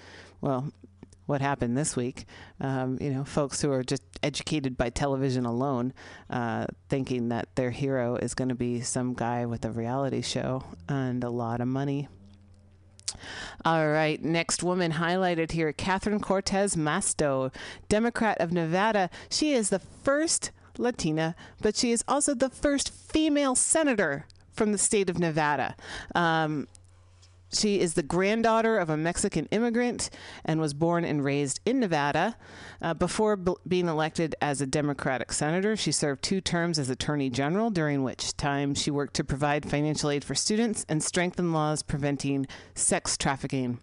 well, 0.41 0.71
what 1.25 1.41
happened 1.41 1.77
this 1.77 1.95
week. 1.95 2.25
Um, 2.59 2.97
you 2.99 3.09
know, 3.09 3.23
folks 3.23 3.61
who 3.61 3.71
are 3.71 3.83
just 3.83 4.03
educated 4.21 4.77
by 4.77 4.89
television 4.89 5.45
alone, 5.45 5.93
uh, 6.29 6.65
thinking 6.89 7.29
that 7.29 7.55
their 7.55 7.71
hero 7.71 8.15
is 8.15 8.33
going 8.33 8.49
to 8.49 8.55
be 8.55 8.81
some 8.81 9.13
guy 9.13 9.45
with 9.45 9.65
a 9.65 9.71
reality 9.71 10.21
show 10.21 10.63
and 10.87 11.23
a 11.23 11.29
lot 11.29 11.61
of 11.61 11.67
money. 11.67 12.07
All 13.63 13.87
right, 13.87 14.21
next 14.21 14.63
woman 14.63 14.93
highlighted 14.93 15.51
here 15.51 15.71
Catherine 15.71 16.19
Cortez 16.19 16.75
Masto, 16.75 17.53
Democrat 17.87 18.39
of 18.39 18.51
Nevada. 18.51 19.09
She 19.29 19.53
is 19.53 19.69
the 19.69 19.79
first 19.79 20.51
Latina, 20.77 21.35
but 21.61 21.75
she 21.75 21.91
is 21.91 22.03
also 22.07 22.33
the 22.33 22.49
first 22.49 22.89
female 22.89 23.55
senator 23.55 24.25
from 24.51 24.71
the 24.71 24.77
state 24.77 25.09
of 25.09 25.19
Nevada. 25.19 25.75
Um, 26.15 26.67
she 27.53 27.79
is 27.79 27.93
the 27.93 28.03
granddaughter 28.03 28.77
of 28.77 28.89
a 28.89 28.97
Mexican 28.97 29.47
immigrant 29.51 30.09
and 30.43 30.59
was 30.59 30.73
born 30.73 31.05
and 31.05 31.23
raised 31.23 31.59
in 31.65 31.79
Nevada. 31.79 32.35
Uh, 32.81 32.93
before 32.93 33.35
b- 33.35 33.53
being 33.67 33.87
elected 33.87 34.35
as 34.41 34.61
a 34.61 34.67
Democratic 34.67 35.31
senator, 35.31 35.75
she 35.75 35.91
served 35.91 36.23
two 36.23 36.41
terms 36.41 36.79
as 36.79 36.89
Attorney 36.89 37.29
General, 37.29 37.69
during 37.69 38.03
which 38.03 38.35
time 38.35 38.73
she 38.73 38.91
worked 38.91 39.15
to 39.15 39.23
provide 39.23 39.69
financial 39.69 40.09
aid 40.09 40.23
for 40.23 40.35
students 40.35 40.85
and 40.89 41.03
strengthen 41.03 41.53
laws 41.53 41.83
preventing 41.83 42.47
sex 42.75 43.17
trafficking. 43.17 43.79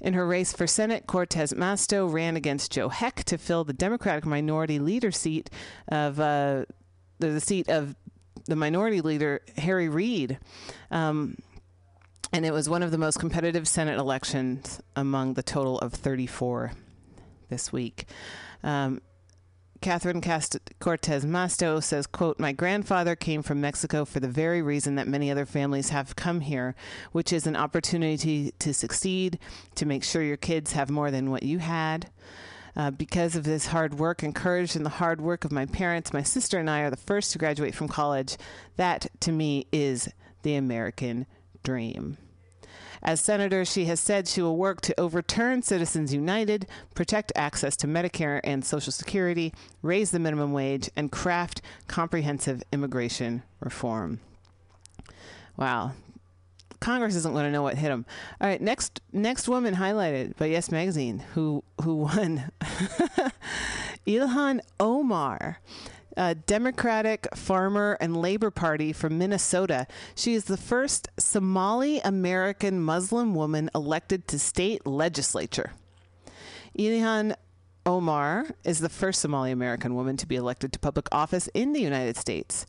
In 0.00 0.14
her 0.14 0.26
race 0.26 0.52
for 0.52 0.66
Senate, 0.66 1.06
Cortez 1.06 1.52
Masto 1.52 2.10
ran 2.10 2.36
against 2.36 2.70
Joe 2.70 2.88
Heck 2.88 3.24
to 3.24 3.36
fill 3.36 3.64
the 3.64 3.72
Democratic 3.72 4.24
minority 4.24 4.78
leader 4.78 5.10
seat 5.10 5.50
of 5.88 6.20
uh, 6.20 6.66
the 7.18 7.40
seat 7.40 7.68
of 7.68 7.96
the 8.46 8.56
minority 8.56 9.00
leader 9.00 9.40
Harry 9.56 9.88
Reid. 9.88 10.38
Um, 10.90 11.36
and 12.32 12.44
it 12.44 12.52
was 12.52 12.68
one 12.68 12.82
of 12.82 12.90
the 12.90 12.98
most 12.98 13.18
competitive 13.18 13.66
Senate 13.66 13.98
elections 13.98 14.80
among 14.96 15.34
the 15.34 15.42
total 15.42 15.78
of 15.78 15.92
34 15.92 16.72
this 17.48 17.72
week. 17.72 18.06
Um, 18.62 19.00
Catherine 19.80 20.20
Cast- 20.20 20.58
Cortez 20.80 21.24
Masto 21.24 21.82
says, 21.82 22.06
quote, 22.06 22.38
My 22.40 22.52
grandfather 22.52 23.14
came 23.14 23.42
from 23.42 23.60
Mexico 23.60 24.04
for 24.04 24.18
the 24.18 24.28
very 24.28 24.60
reason 24.60 24.96
that 24.96 25.06
many 25.06 25.30
other 25.30 25.46
families 25.46 25.90
have 25.90 26.16
come 26.16 26.40
here, 26.40 26.74
which 27.12 27.32
is 27.32 27.46
an 27.46 27.54
opportunity 27.54 28.52
to 28.58 28.74
succeed, 28.74 29.38
to 29.76 29.86
make 29.86 30.02
sure 30.02 30.22
your 30.22 30.36
kids 30.36 30.72
have 30.72 30.90
more 30.90 31.10
than 31.10 31.30
what 31.30 31.44
you 31.44 31.58
had. 31.58 32.10
Uh, 32.76 32.90
because 32.90 33.34
of 33.34 33.44
this 33.44 33.66
hard 33.66 33.98
work, 33.98 34.22
encouraged 34.22 34.76
in 34.76 34.82
the 34.84 34.88
hard 34.88 35.20
work 35.20 35.44
of 35.44 35.52
my 35.52 35.66
parents, 35.66 36.12
my 36.12 36.22
sister 36.22 36.58
and 36.58 36.68
I 36.68 36.80
are 36.80 36.90
the 36.90 36.96
first 36.96 37.32
to 37.32 37.38
graduate 37.38 37.74
from 37.74 37.88
college. 37.88 38.36
That, 38.76 39.06
to 39.20 39.32
me, 39.32 39.66
is 39.72 40.08
the 40.42 40.54
American 40.54 41.26
dream. 41.68 42.16
As 43.02 43.20
senator, 43.20 43.62
she 43.62 43.84
has 43.84 44.00
said 44.00 44.26
she 44.26 44.40
will 44.40 44.56
work 44.56 44.80
to 44.80 44.98
overturn 44.98 45.60
Citizens 45.60 46.14
United, 46.14 46.66
protect 46.94 47.30
access 47.36 47.76
to 47.76 47.86
Medicare 47.86 48.40
and 48.42 48.64
Social 48.64 48.90
Security, 48.90 49.52
raise 49.82 50.10
the 50.10 50.18
minimum 50.18 50.54
wage, 50.54 50.88
and 50.96 51.12
craft 51.12 51.60
comprehensive 51.86 52.62
immigration 52.72 53.42
reform. 53.60 54.20
Wow. 55.58 55.92
Congress 56.80 57.16
isn't 57.16 57.34
going 57.34 57.44
to 57.44 57.50
know 57.50 57.62
what 57.62 57.76
hit 57.76 57.88
them. 57.88 58.06
All 58.40 58.48
right, 58.48 58.62
next 58.62 59.02
next 59.12 59.46
woman 59.46 59.74
highlighted 59.74 60.36
by 60.36 60.46
Yes 60.46 60.70
Magazine, 60.70 61.18
who 61.34 61.62
who 61.82 61.96
won, 61.96 62.50
Ilhan 64.06 64.60
Omar 64.80 65.58
uh, 66.18 66.34
Democratic 66.46 67.28
Farmer 67.34 67.96
and 68.00 68.16
Labor 68.16 68.50
Party 68.50 68.92
from 68.92 69.16
Minnesota. 69.16 69.86
She 70.14 70.34
is 70.34 70.44
the 70.44 70.56
first 70.56 71.08
Somali 71.16 72.00
American 72.00 72.82
Muslim 72.82 73.34
woman 73.34 73.70
elected 73.74 74.26
to 74.28 74.38
state 74.38 74.86
legislature. 74.86 75.72
Ilhan 76.76 77.34
Omar 77.86 78.48
is 78.64 78.80
the 78.80 78.88
first 78.90 79.20
Somali 79.20 79.50
American 79.50 79.94
woman 79.94 80.16
to 80.18 80.26
be 80.26 80.36
elected 80.36 80.72
to 80.72 80.78
public 80.78 81.08
office 81.12 81.48
in 81.54 81.72
the 81.72 81.80
United 81.80 82.16
States. 82.16 82.66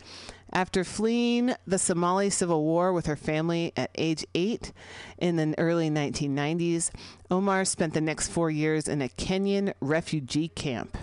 After 0.54 0.84
fleeing 0.84 1.54
the 1.68 1.78
Somali 1.78 2.30
Civil 2.30 2.64
War 2.64 2.94
with 2.94 3.06
her 3.08 3.16
family 3.16 3.74
at 3.76 3.92
age 3.96 4.26
eight 4.34 4.72
in 5.18 5.36
the 5.36 5.54
early 5.58 5.90
1990s, 5.90 6.92
Omar 7.30 7.66
spent 7.66 7.94
the 7.94 8.02
next 8.02 8.30
four 8.30 8.50
years 8.50 8.88
in 8.88 9.02
a 9.02 9.10
Kenyan 9.10 9.74
refugee 9.82 10.48
camp. 10.48 10.98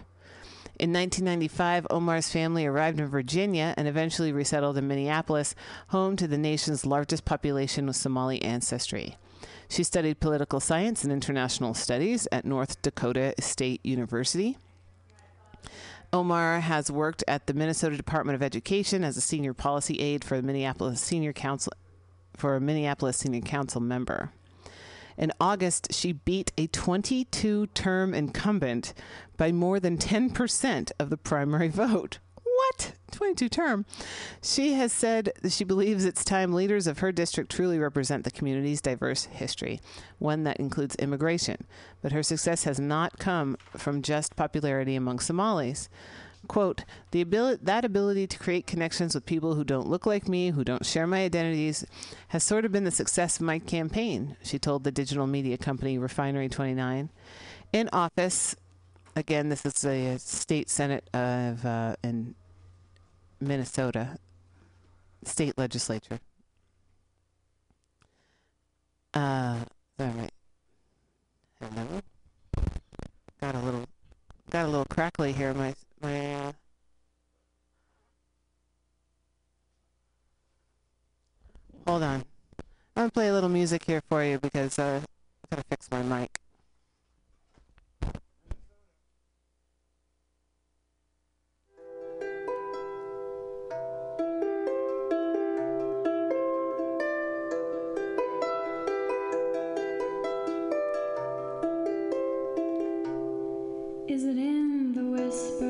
In 0.79 0.93
1995, 0.93 1.87
Omar's 1.89 2.31
family 2.31 2.67
arrived 2.67 3.01
in 3.01 3.07
Virginia 3.07 3.73
and 3.79 3.89
eventually 3.89 4.31
resettled 4.31 4.77
in 4.77 4.87
Minneapolis, 4.87 5.55
home 5.89 6.17
to 6.17 6.29
the 6.29 6.37
nation's 6.37 6.85
largest 6.85 7.25
population 7.25 7.87
with 7.87 7.97
Somali 7.97 8.43
ancestry. 8.43 9.17
She 9.71 9.83
studied 9.83 10.21
political 10.21 10.61
science 10.61 11.03
and 11.03 11.11
international 11.11 11.73
studies 11.73 12.29
at 12.31 12.45
North 12.45 12.83
Dakota 12.83 13.33
State 13.41 13.81
University. 13.87 14.59
Omar 16.13 16.61
has 16.61 16.91
worked 16.91 17.25
at 17.27 17.47
the 17.47 17.55
Minnesota 17.55 17.97
Department 17.97 18.37
of 18.37 18.43
Education 18.43 19.03
as 19.03 19.17
a 19.17 19.23
senior 19.23 19.55
policy 19.55 19.99
aide 19.99 20.25
for 20.25 20.37
the 20.37 20.43
Minneapolis 20.43 21.01
Senior 21.01 21.33
Council 21.33 21.73
for 22.37 22.55
a 22.55 22.61
Minneapolis 22.61 23.17
Senior 23.17 23.41
Council 23.41 23.81
member. 23.81 24.31
In 25.17 25.33
August, 25.41 25.93
she 25.93 26.13
beat 26.13 26.53
a 26.59 26.67
22 26.67 27.69
term 27.69 28.15
incumbent 28.15 28.93
by 29.37 29.53
more 29.53 29.81
than 29.81 29.99
10% 29.99 30.93
of 30.99 31.11
the 31.11 31.17
primary 31.17 31.69
vote. 31.69 32.19
What? 32.43 32.93
22 33.13 33.49
term. 33.49 33.85
She 34.43 34.75
has 34.75 34.93
said 34.93 35.33
she 35.49 35.65
believes 35.65 36.05
it's 36.05 36.25
time 36.25 36.53
leaders 36.53 36.87
of 36.87 36.99
her 36.99 37.13
district 37.13 37.51
truly 37.51 37.79
represent 37.79 38.25
the 38.25 38.31
community's 38.31 38.81
diverse 38.81 39.25
history, 39.25 39.81
one 40.19 40.45
that 40.45 40.59
includes 40.59 40.97
immigration. 40.97 41.67
But 42.03 42.13
her 42.13 42.23
success 42.23 42.65
has 42.65 42.81
not 42.81 43.19
come 43.19 43.57
from 43.77 44.03
just 44.03 44.37
popularity 44.37 44.97
among 44.97 45.21
Somalis 45.21 45.89
quote 46.47 46.85
the 47.11 47.21
ability 47.21 47.61
that 47.63 47.85
ability 47.85 48.27
to 48.27 48.39
create 48.39 48.67
connections 48.67 49.15
with 49.15 49.27
people 49.27 49.55
who 49.55 49.65
don't 49.65 49.89
look 49.89 50.07
like 50.07 50.29
me 50.29 50.51
who 50.51 50.65
don't 50.65 50.87
share 50.87 51.07
my 51.07 51.23
identities 51.23 51.85
has 52.29 52.43
sort 52.43 52.65
of 52.65 52.73
been 52.73 52.85
the 52.85 52.91
success 52.91 53.37
of 53.37 53.43
my 53.43 53.59
campaign 53.59 54.37
she 54.43 54.59
told 54.59 54.85
the 54.85 54.93
digital 54.93 55.27
media 55.27 55.59
company 55.59 55.99
refinery 55.99 56.49
29 56.49 57.11
in 57.73 57.89
office 57.93 58.57
again 59.15 59.49
this 59.49 59.67
is 59.67 59.85
a 59.85 60.19
state 60.19 60.71
senate 60.71 61.09
of 61.13 61.65
uh, 61.67 61.95
in 62.03 62.35
minnesota 63.41 64.17
state 65.27 65.57
legislature. 65.59 66.21
Uh 69.15 69.59
all 69.99 70.07
right? 70.09 70.33
Hello? 71.61 72.01
Got 73.41 73.55
a 73.55 73.59
little 73.61 73.85
got 74.51 74.67
a 74.67 74.69
little 74.69 74.85
crackly 74.87 75.33
here 75.33 75.53
my 75.55 75.75
hold 81.87 82.03
on. 82.03 82.25
I'm 82.97 83.03
gonna 83.03 83.11
play 83.11 83.29
a 83.29 83.33
little 83.33 83.49
music 83.49 83.85
here 83.85 84.03
for 84.09 84.25
you 84.25 84.39
because 84.39 84.79
uh, 84.79 85.01
I 85.51 85.57
gotta 85.57 85.65
fix 85.69 85.91
my 85.91 86.03
mic. 86.03 86.41
Is 104.09 104.25
it 104.25 104.39
in 104.39 104.93
the 104.95 105.05
whisper? 105.05 105.66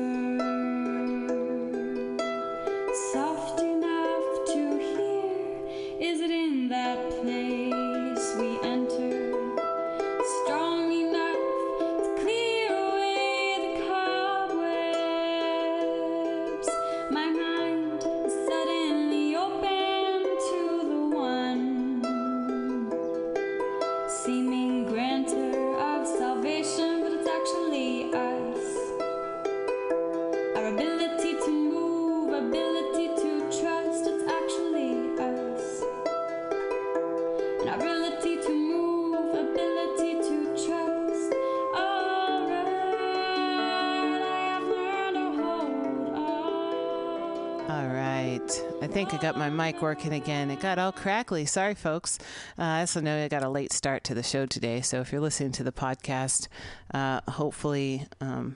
Think 48.97 49.13
I 49.13 49.17
got 49.17 49.37
my 49.37 49.51
mic 49.51 49.79
working 49.79 50.11
again. 50.13 50.49
It 50.49 50.59
got 50.59 50.79
all 50.79 50.91
crackly. 50.91 51.45
Sorry, 51.45 51.75
folks. 51.75 52.17
Uh, 52.57 52.63
I 52.63 52.79
also 52.79 52.99
know 52.99 53.23
I 53.23 53.27
got 53.27 53.43
a 53.43 53.49
late 53.49 53.71
start 53.71 54.03
to 54.05 54.15
the 54.15 54.23
show 54.23 54.47
today. 54.47 54.81
So 54.81 55.01
if 55.01 55.11
you're 55.11 55.21
listening 55.21 55.51
to 55.51 55.63
the 55.63 55.71
podcast, 55.71 56.47
uh, 56.95 57.21
hopefully 57.29 58.07
um, 58.21 58.55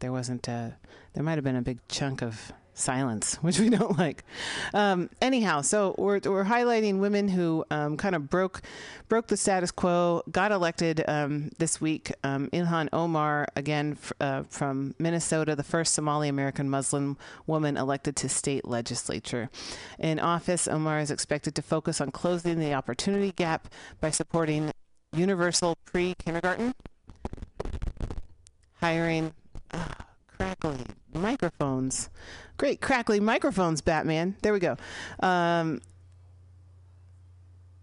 there 0.00 0.10
wasn't 0.10 0.48
a, 0.48 0.74
there 1.12 1.22
might 1.22 1.36
have 1.36 1.44
been 1.44 1.54
a 1.54 1.62
big 1.62 1.78
chunk 1.86 2.20
of 2.20 2.50
silence, 2.80 3.34
which 3.42 3.58
we 3.60 3.68
don't 3.70 3.98
like. 3.98 4.24
Um, 4.74 5.10
anyhow, 5.20 5.60
so 5.62 5.94
we're, 5.98 6.20
we're 6.24 6.44
highlighting 6.44 6.98
women 6.98 7.28
who 7.28 7.64
um, 7.70 7.96
kind 7.96 8.14
of 8.14 8.28
broke 8.28 8.62
broke 9.08 9.26
the 9.26 9.36
status 9.36 9.72
quo, 9.72 10.22
got 10.30 10.52
elected 10.52 11.02
um, 11.08 11.50
this 11.58 11.80
week. 11.80 12.12
Um, 12.22 12.48
Ilhan 12.52 12.88
Omar, 12.92 13.48
again 13.56 13.98
f- 14.00 14.12
uh, 14.20 14.42
from 14.48 14.94
Minnesota, 14.98 15.56
the 15.56 15.64
first 15.64 15.94
Somali 15.94 16.28
American 16.28 16.70
Muslim 16.70 17.16
woman 17.46 17.76
elected 17.76 18.14
to 18.16 18.28
state 18.28 18.66
legislature. 18.66 19.50
In 19.98 20.20
office, 20.20 20.68
Omar 20.68 21.00
is 21.00 21.10
expected 21.10 21.54
to 21.56 21.62
focus 21.62 22.00
on 22.00 22.12
closing 22.12 22.60
the 22.60 22.72
opportunity 22.72 23.32
gap 23.32 23.68
by 24.00 24.10
supporting 24.10 24.70
universal 25.12 25.76
pre 25.84 26.14
kindergarten, 26.24 26.74
hiring. 28.80 29.32
ah, 29.72 30.09
crackly 30.40 30.78
microphones. 31.12 32.08
Great 32.56 32.80
crackly 32.80 33.20
microphones, 33.20 33.82
Batman. 33.82 34.36
There 34.42 34.54
we 34.54 34.58
go. 34.58 34.76
Um, 35.20 35.82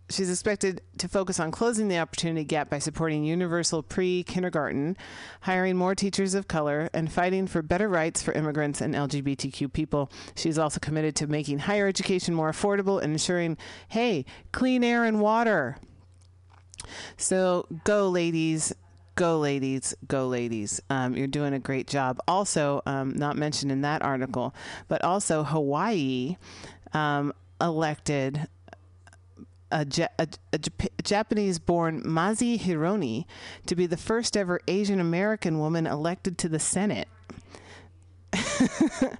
She's 0.09 0.31
expected 0.31 0.79
to 0.99 1.09
focus 1.09 1.37
on 1.37 1.51
closing 1.51 1.89
the 1.89 1.97
opportunity 1.99 2.45
gap 2.45 2.69
by 2.69 2.79
supporting 2.79 3.25
universal 3.25 3.83
pre 3.83 4.23
kindergarten, 4.23 4.95
hiring 5.41 5.75
more 5.75 5.95
teachers 5.95 6.33
of 6.33 6.47
color, 6.47 6.89
and 6.93 7.11
fighting 7.11 7.45
for 7.45 7.61
better 7.61 7.89
rights 7.89 8.23
for 8.23 8.31
immigrants 8.31 8.79
and 8.79 8.95
LGBTQ 8.95 9.71
people. 9.73 10.09
She's 10.33 10.57
also 10.57 10.79
committed 10.79 11.13
to 11.17 11.27
making 11.27 11.59
higher 11.59 11.87
education 11.87 12.33
more 12.33 12.49
affordable 12.49 13.03
and 13.03 13.11
ensuring, 13.11 13.57
hey, 13.89 14.23
clean 14.53 14.81
air 14.81 15.03
and 15.03 15.19
water. 15.19 15.75
So 17.17 17.67
go, 17.83 18.07
ladies. 18.07 18.73
Go, 19.17 19.39
ladies. 19.39 19.95
Go, 20.07 20.27
ladies. 20.27 20.79
Um, 20.91 21.17
you're 21.17 21.25
doing 21.25 21.53
a 21.53 21.59
great 21.59 21.87
job. 21.87 22.19
Also, 22.27 22.83
um, 22.85 23.15
not 23.15 23.35
mentioned 23.35 23.71
in 23.71 23.81
that 23.81 24.03
article, 24.03 24.53
but 24.87 25.03
also 25.03 25.43
Hawaii 25.43 26.37
um, 26.93 27.33
elected 27.59 28.47
a, 29.71 29.87
a, 30.19 30.27
a 30.53 30.59
Jap- 30.59 31.03
Japanese 31.03 31.57
born 31.57 32.03
Mazie 32.05 32.59
Hirono 32.59 33.25
to 33.65 33.75
be 33.75 33.87
the 33.87 33.97
first 33.97 34.37
ever 34.37 34.59
Asian 34.67 34.99
American 34.99 35.57
woman 35.57 35.87
elected 35.87 36.37
to 36.37 36.47
the 36.47 36.59
Senate. 36.59 37.07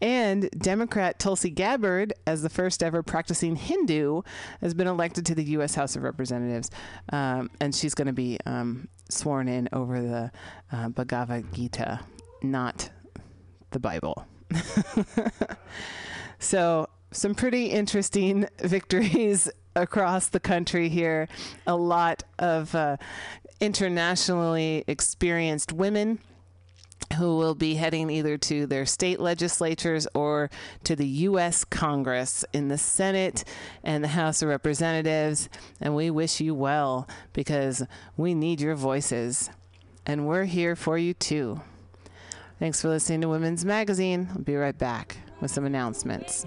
and 0.00 0.48
Democrat 0.52 1.18
Tulsi 1.18 1.50
Gabbard, 1.50 2.14
as 2.26 2.40
the 2.40 2.48
first 2.48 2.82
ever 2.82 3.02
practicing 3.02 3.56
Hindu, 3.56 4.22
has 4.62 4.72
been 4.72 4.86
elected 4.86 5.26
to 5.26 5.34
the 5.34 5.44
U.S. 5.44 5.74
House 5.74 5.96
of 5.96 6.02
Representatives. 6.02 6.70
Um, 7.12 7.50
and 7.60 7.74
she's 7.74 7.94
going 7.94 8.06
to 8.06 8.14
be 8.14 8.38
um, 8.46 8.88
sworn 9.08 9.48
in 9.48 9.68
over 9.72 10.00
the 10.00 10.30
uh, 10.72 10.88
Bhagavad 10.88 11.52
Gita, 11.52 12.00
not 12.42 12.90
the 13.70 13.80
Bible. 13.80 14.26
so, 16.38 16.88
some 17.10 17.34
pretty 17.34 17.66
interesting 17.66 18.46
victories 18.60 19.48
across 19.76 20.28
the 20.28 20.40
country 20.40 20.88
here. 20.88 21.28
A 21.66 21.76
lot 21.76 22.22
of 22.38 22.74
uh, 22.74 22.96
internationally 23.60 24.84
experienced 24.86 25.72
women 25.72 26.18
who 27.14 27.36
will 27.36 27.54
be 27.54 27.74
heading 27.74 28.10
either 28.10 28.36
to 28.38 28.66
their 28.66 28.86
state 28.86 29.20
legislatures 29.20 30.06
or 30.14 30.50
to 30.84 30.94
the 30.94 31.06
U.S. 31.06 31.64
Congress 31.64 32.44
in 32.52 32.68
the 32.68 32.78
Senate 32.78 33.44
and 33.82 34.04
the 34.04 34.08
House 34.08 34.42
of 34.42 34.48
Representatives. 34.48 35.48
And 35.80 35.94
we 35.96 36.10
wish 36.10 36.40
you 36.40 36.54
well 36.54 37.08
because 37.32 37.82
we 38.16 38.34
need 38.34 38.60
your 38.60 38.74
voices. 38.74 39.50
And 40.06 40.26
we're 40.26 40.44
here 40.44 40.76
for 40.76 40.98
you 40.98 41.14
too. 41.14 41.60
Thanks 42.58 42.80
for 42.80 42.88
listening 42.88 43.22
to 43.22 43.28
Women's 43.28 43.64
Magazine. 43.64 44.28
I'll 44.30 44.42
be 44.42 44.56
right 44.56 44.76
back 44.76 45.16
with 45.40 45.50
some 45.50 45.64
announcements. 45.64 46.46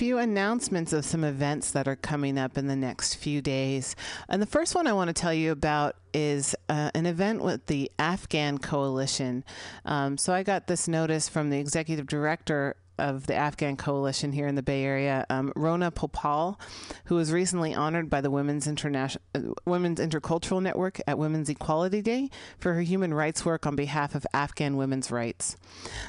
Few 0.00 0.16
announcements 0.16 0.94
of 0.94 1.04
some 1.04 1.22
events 1.24 1.72
that 1.72 1.86
are 1.86 1.94
coming 1.94 2.38
up 2.38 2.56
in 2.56 2.66
the 2.66 2.74
next 2.74 3.16
few 3.16 3.42
days. 3.42 3.94
And 4.30 4.40
the 4.40 4.46
first 4.46 4.74
one 4.74 4.86
I 4.86 4.94
want 4.94 5.08
to 5.08 5.12
tell 5.12 5.34
you 5.34 5.52
about 5.52 5.94
is 6.14 6.56
uh, 6.70 6.90
an 6.94 7.04
event 7.04 7.42
with 7.42 7.66
the 7.66 7.92
Afghan 7.98 8.56
Coalition. 8.56 9.44
Um, 9.84 10.16
so 10.16 10.32
I 10.32 10.42
got 10.42 10.68
this 10.68 10.88
notice 10.88 11.28
from 11.28 11.50
the 11.50 11.58
executive 11.58 12.06
director 12.06 12.76
of 12.98 13.26
the 13.26 13.34
Afghan 13.34 13.76
Coalition 13.76 14.32
here 14.32 14.46
in 14.46 14.54
the 14.54 14.62
Bay 14.62 14.84
Area, 14.84 15.26
um, 15.28 15.52
Rona 15.54 15.90
Popal, 15.90 16.58
who 17.04 17.16
was 17.16 17.30
recently 17.30 17.74
honored 17.74 18.08
by 18.08 18.22
the 18.22 18.30
Women's 18.30 18.66
International 18.66 19.22
uh, 19.34 19.40
Women's 19.66 20.00
Intercultural 20.00 20.62
Network 20.62 20.98
at 21.06 21.18
Women's 21.18 21.50
Equality 21.50 22.00
Day 22.00 22.30
for 22.58 22.72
her 22.72 22.80
human 22.80 23.12
rights 23.12 23.44
work 23.44 23.66
on 23.66 23.76
behalf 23.76 24.14
of 24.14 24.26
Afghan 24.32 24.78
women's 24.78 25.10
rights. 25.10 25.58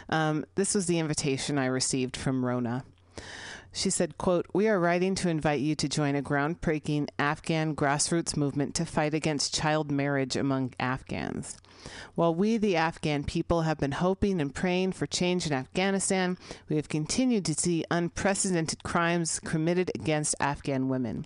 Um, 0.07 0.45
this 0.55 0.75
was 0.75 0.85
the 0.85 0.99
invitation 0.99 1.57
I 1.57 1.65
received 1.65 2.15
from 2.15 2.45
Rona. 2.45 2.85
She 3.73 3.89
said, 3.89 4.17
quote, 4.17 4.47
We 4.53 4.67
are 4.67 4.79
writing 4.79 5.15
to 5.15 5.29
invite 5.29 5.61
you 5.61 5.75
to 5.75 5.87
join 5.87 6.15
a 6.15 6.21
groundbreaking 6.21 7.07
Afghan 7.17 7.73
grassroots 7.73 8.35
movement 8.35 8.75
to 8.75 8.85
fight 8.85 9.13
against 9.13 9.55
child 9.55 9.89
marriage 9.89 10.35
among 10.35 10.73
Afghans. 10.77 11.57
While 12.13 12.35
we, 12.35 12.57
the 12.57 12.75
Afghan 12.75 13.23
people, 13.23 13.61
have 13.61 13.77
been 13.77 13.93
hoping 13.93 14.41
and 14.41 14.53
praying 14.53 14.91
for 14.91 15.07
change 15.07 15.47
in 15.47 15.53
Afghanistan, 15.53 16.37
we 16.67 16.75
have 16.75 16.89
continued 16.89 17.45
to 17.45 17.53
see 17.53 17.85
unprecedented 17.89 18.83
crimes 18.83 19.39
committed 19.39 19.89
against 19.95 20.35
Afghan 20.39 20.89
women. 20.89 21.25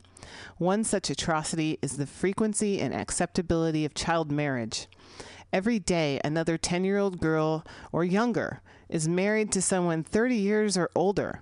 One 0.57 0.83
such 0.83 1.09
atrocity 1.09 1.79
is 1.81 1.97
the 1.97 2.05
frequency 2.05 2.79
and 2.79 2.93
acceptability 2.93 3.85
of 3.85 3.95
child 3.95 4.31
marriage. 4.31 4.87
Every 5.51 5.79
day, 5.79 6.21
another 6.23 6.57
10 6.57 6.83
year 6.83 6.99
old 6.99 7.19
girl 7.19 7.65
or 7.91 8.03
younger 8.03 8.61
is 8.87 9.07
married 9.07 9.51
to 9.53 9.61
someone 9.61 10.03
30 10.03 10.35
years 10.35 10.77
or 10.77 10.91
older. 10.95 11.41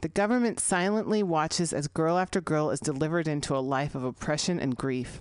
The 0.00 0.08
government 0.08 0.60
silently 0.60 1.22
watches 1.22 1.72
as 1.72 1.88
girl 1.88 2.18
after 2.18 2.40
girl 2.40 2.70
is 2.70 2.80
delivered 2.80 3.26
into 3.26 3.56
a 3.56 3.58
life 3.58 3.94
of 3.94 4.04
oppression 4.04 4.60
and 4.60 4.76
grief. 4.76 5.20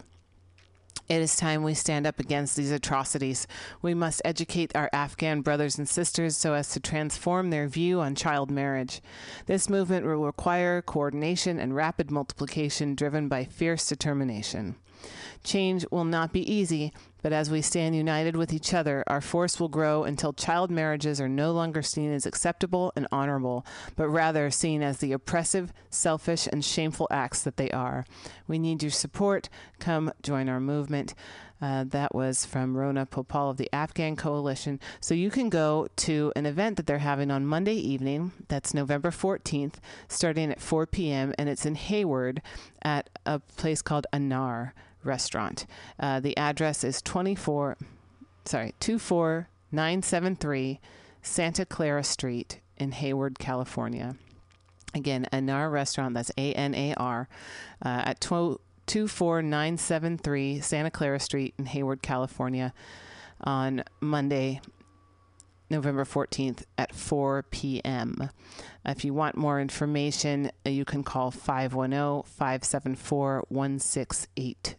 It 1.09 1.21
is 1.21 1.35
time 1.35 1.63
we 1.63 1.73
stand 1.73 2.07
up 2.07 2.19
against 2.19 2.55
these 2.55 2.71
atrocities. 2.71 3.45
We 3.81 3.93
must 3.93 4.21
educate 4.23 4.73
our 4.73 4.89
Afghan 4.93 5.41
brothers 5.41 5.77
and 5.77 5.87
sisters 5.87 6.37
so 6.37 6.53
as 6.53 6.69
to 6.69 6.79
transform 6.79 7.49
their 7.49 7.67
view 7.67 7.99
on 7.99 8.15
child 8.15 8.49
marriage. 8.49 9.01
This 9.45 9.69
movement 9.69 10.05
will 10.05 10.25
require 10.25 10.81
coordination 10.81 11.59
and 11.59 11.75
rapid 11.75 12.09
multiplication 12.09 12.95
driven 12.95 13.27
by 13.27 13.43
fierce 13.43 13.89
determination. 13.89 14.77
Change 15.43 15.85
will 15.91 16.05
not 16.05 16.31
be 16.31 16.49
easy, 16.51 16.93
but 17.21 17.33
as 17.33 17.49
we 17.49 17.61
stand 17.61 17.95
united 17.95 18.35
with 18.35 18.53
each 18.53 18.73
other, 18.73 19.03
our 19.07 19.21
force 19.21 19.59
will 19.59 19.67
grow 19.67 20.03
until 20.03 20.31
child 20.31 20.71
marriages 20.71 21.19
are 21.19 21.29
no 21.29 21.51
longer 21.51 21.81
seen 21.81 22.13
as 22.13 22.25
acceptable 22.25 22.93
and 22.95 23.07
honorable, 23.11 23.65
but 23.95 24.07
rather 24.07 24.49
seen 24.49 24.81
as 24.81 24.97
the 24.97 25.11
oppressive, 25.11 25.73
selfish, 25.89 26.47
and 26.51 26.63
shameful 26.63 27.07
acts 27.11 27.43
that 27.43 27.57
they 27.57 27.69
are. 27.71 28.05
We 28.47 28.57
need 28.57 28.83
your 28.83 28.91
support. 28.91 29.49
Come 29.79 30.13
join 30.21 30.47
our 30.47 30.61
movement. 30.61 31.13
Uh, 31.61 31.85
that 31.87 32.13
was 32.13 32.45
from 32.45 32.75
Rona 32.75 33.05
Popal 33.05 33.49
of 33.49 33.55
the 33.55 33.73
Afghan 33.73 34.17
Coalition. 34.17 34.81
So 34.99 35.13
you 35.13 35.29
can 35.31 35.47
go 35.47 35.87
to 35.95 36.33
an 36.35 36.45
event 36.45 36.75
that 36.75 36.87
they're 36.87 36.97
having 36.97 37.31
on 37.31 37.45
Monday 37.45 37.75
evening. 37.75 38.33
That's 38.49 38.73
November 38.73 39.11
14th, 39.11 39.75
starting 40.09 40.51
at 40.51 40.59
4 40.59 40.87
p.m. 40.87 41.33
And 41.37 41.47
it's 41.47 41.65
in 41.65 41.75
Hayward 41.75 42.41
at 42.81 43.09
a 43.25 43.39
place 43.39 43.81
called 43.81 44.07
Anar 44.11 44.73
Restaurant. 45.05 45.65
Uh, 45.99 46.19
the 46.19 46.35
address 46.37 46.83
is 46.83 47.01
24, 47.01 47.77
sorry, 48.45 48.73
24973 48.79 50.79
Santa 51.21 51.65
Clara 51.65 52.03
Street 52.03 52.59
in 52.77 52.91
Hayward, 52.91 53.39
California. 53.39 54.15
Again, 54.95 55.27
Anar 55.31 55.71
Restaurant, 55.71 56.13
that's 56.13 56.31
A 56.37 56.53
N 56.53 56.75
A 56.75 56.93
R, 56.95 57.27
uh, 57.83 58.03
at 58.05 58.21
12. 58.21 58.59
24973 58.85 60.59
Santa 60.59 60.91
Clara 60.91 61.19
Street 61.19 61.53
in 61.57 61.65
Hayward, 61.67 62.01
California 62.01 62.73
on 63.41 63.83
Monday, 64.01 64.61
November 65.69 66.05
14th 66.05 66.63
at 66.77 66.93
4 66.93 67.43
p.m. 67.49 68.29
If 68.85 69.05
you 69.05 69.13
want 69.13 69.37
more 69.37 69.59
information, 69.59 70.51
you 70.65 70.85
can 70.85 71.03
call 71.03 71.31
510 71.31 72.23
574 72.23 73.45
1682. 73.49 74.75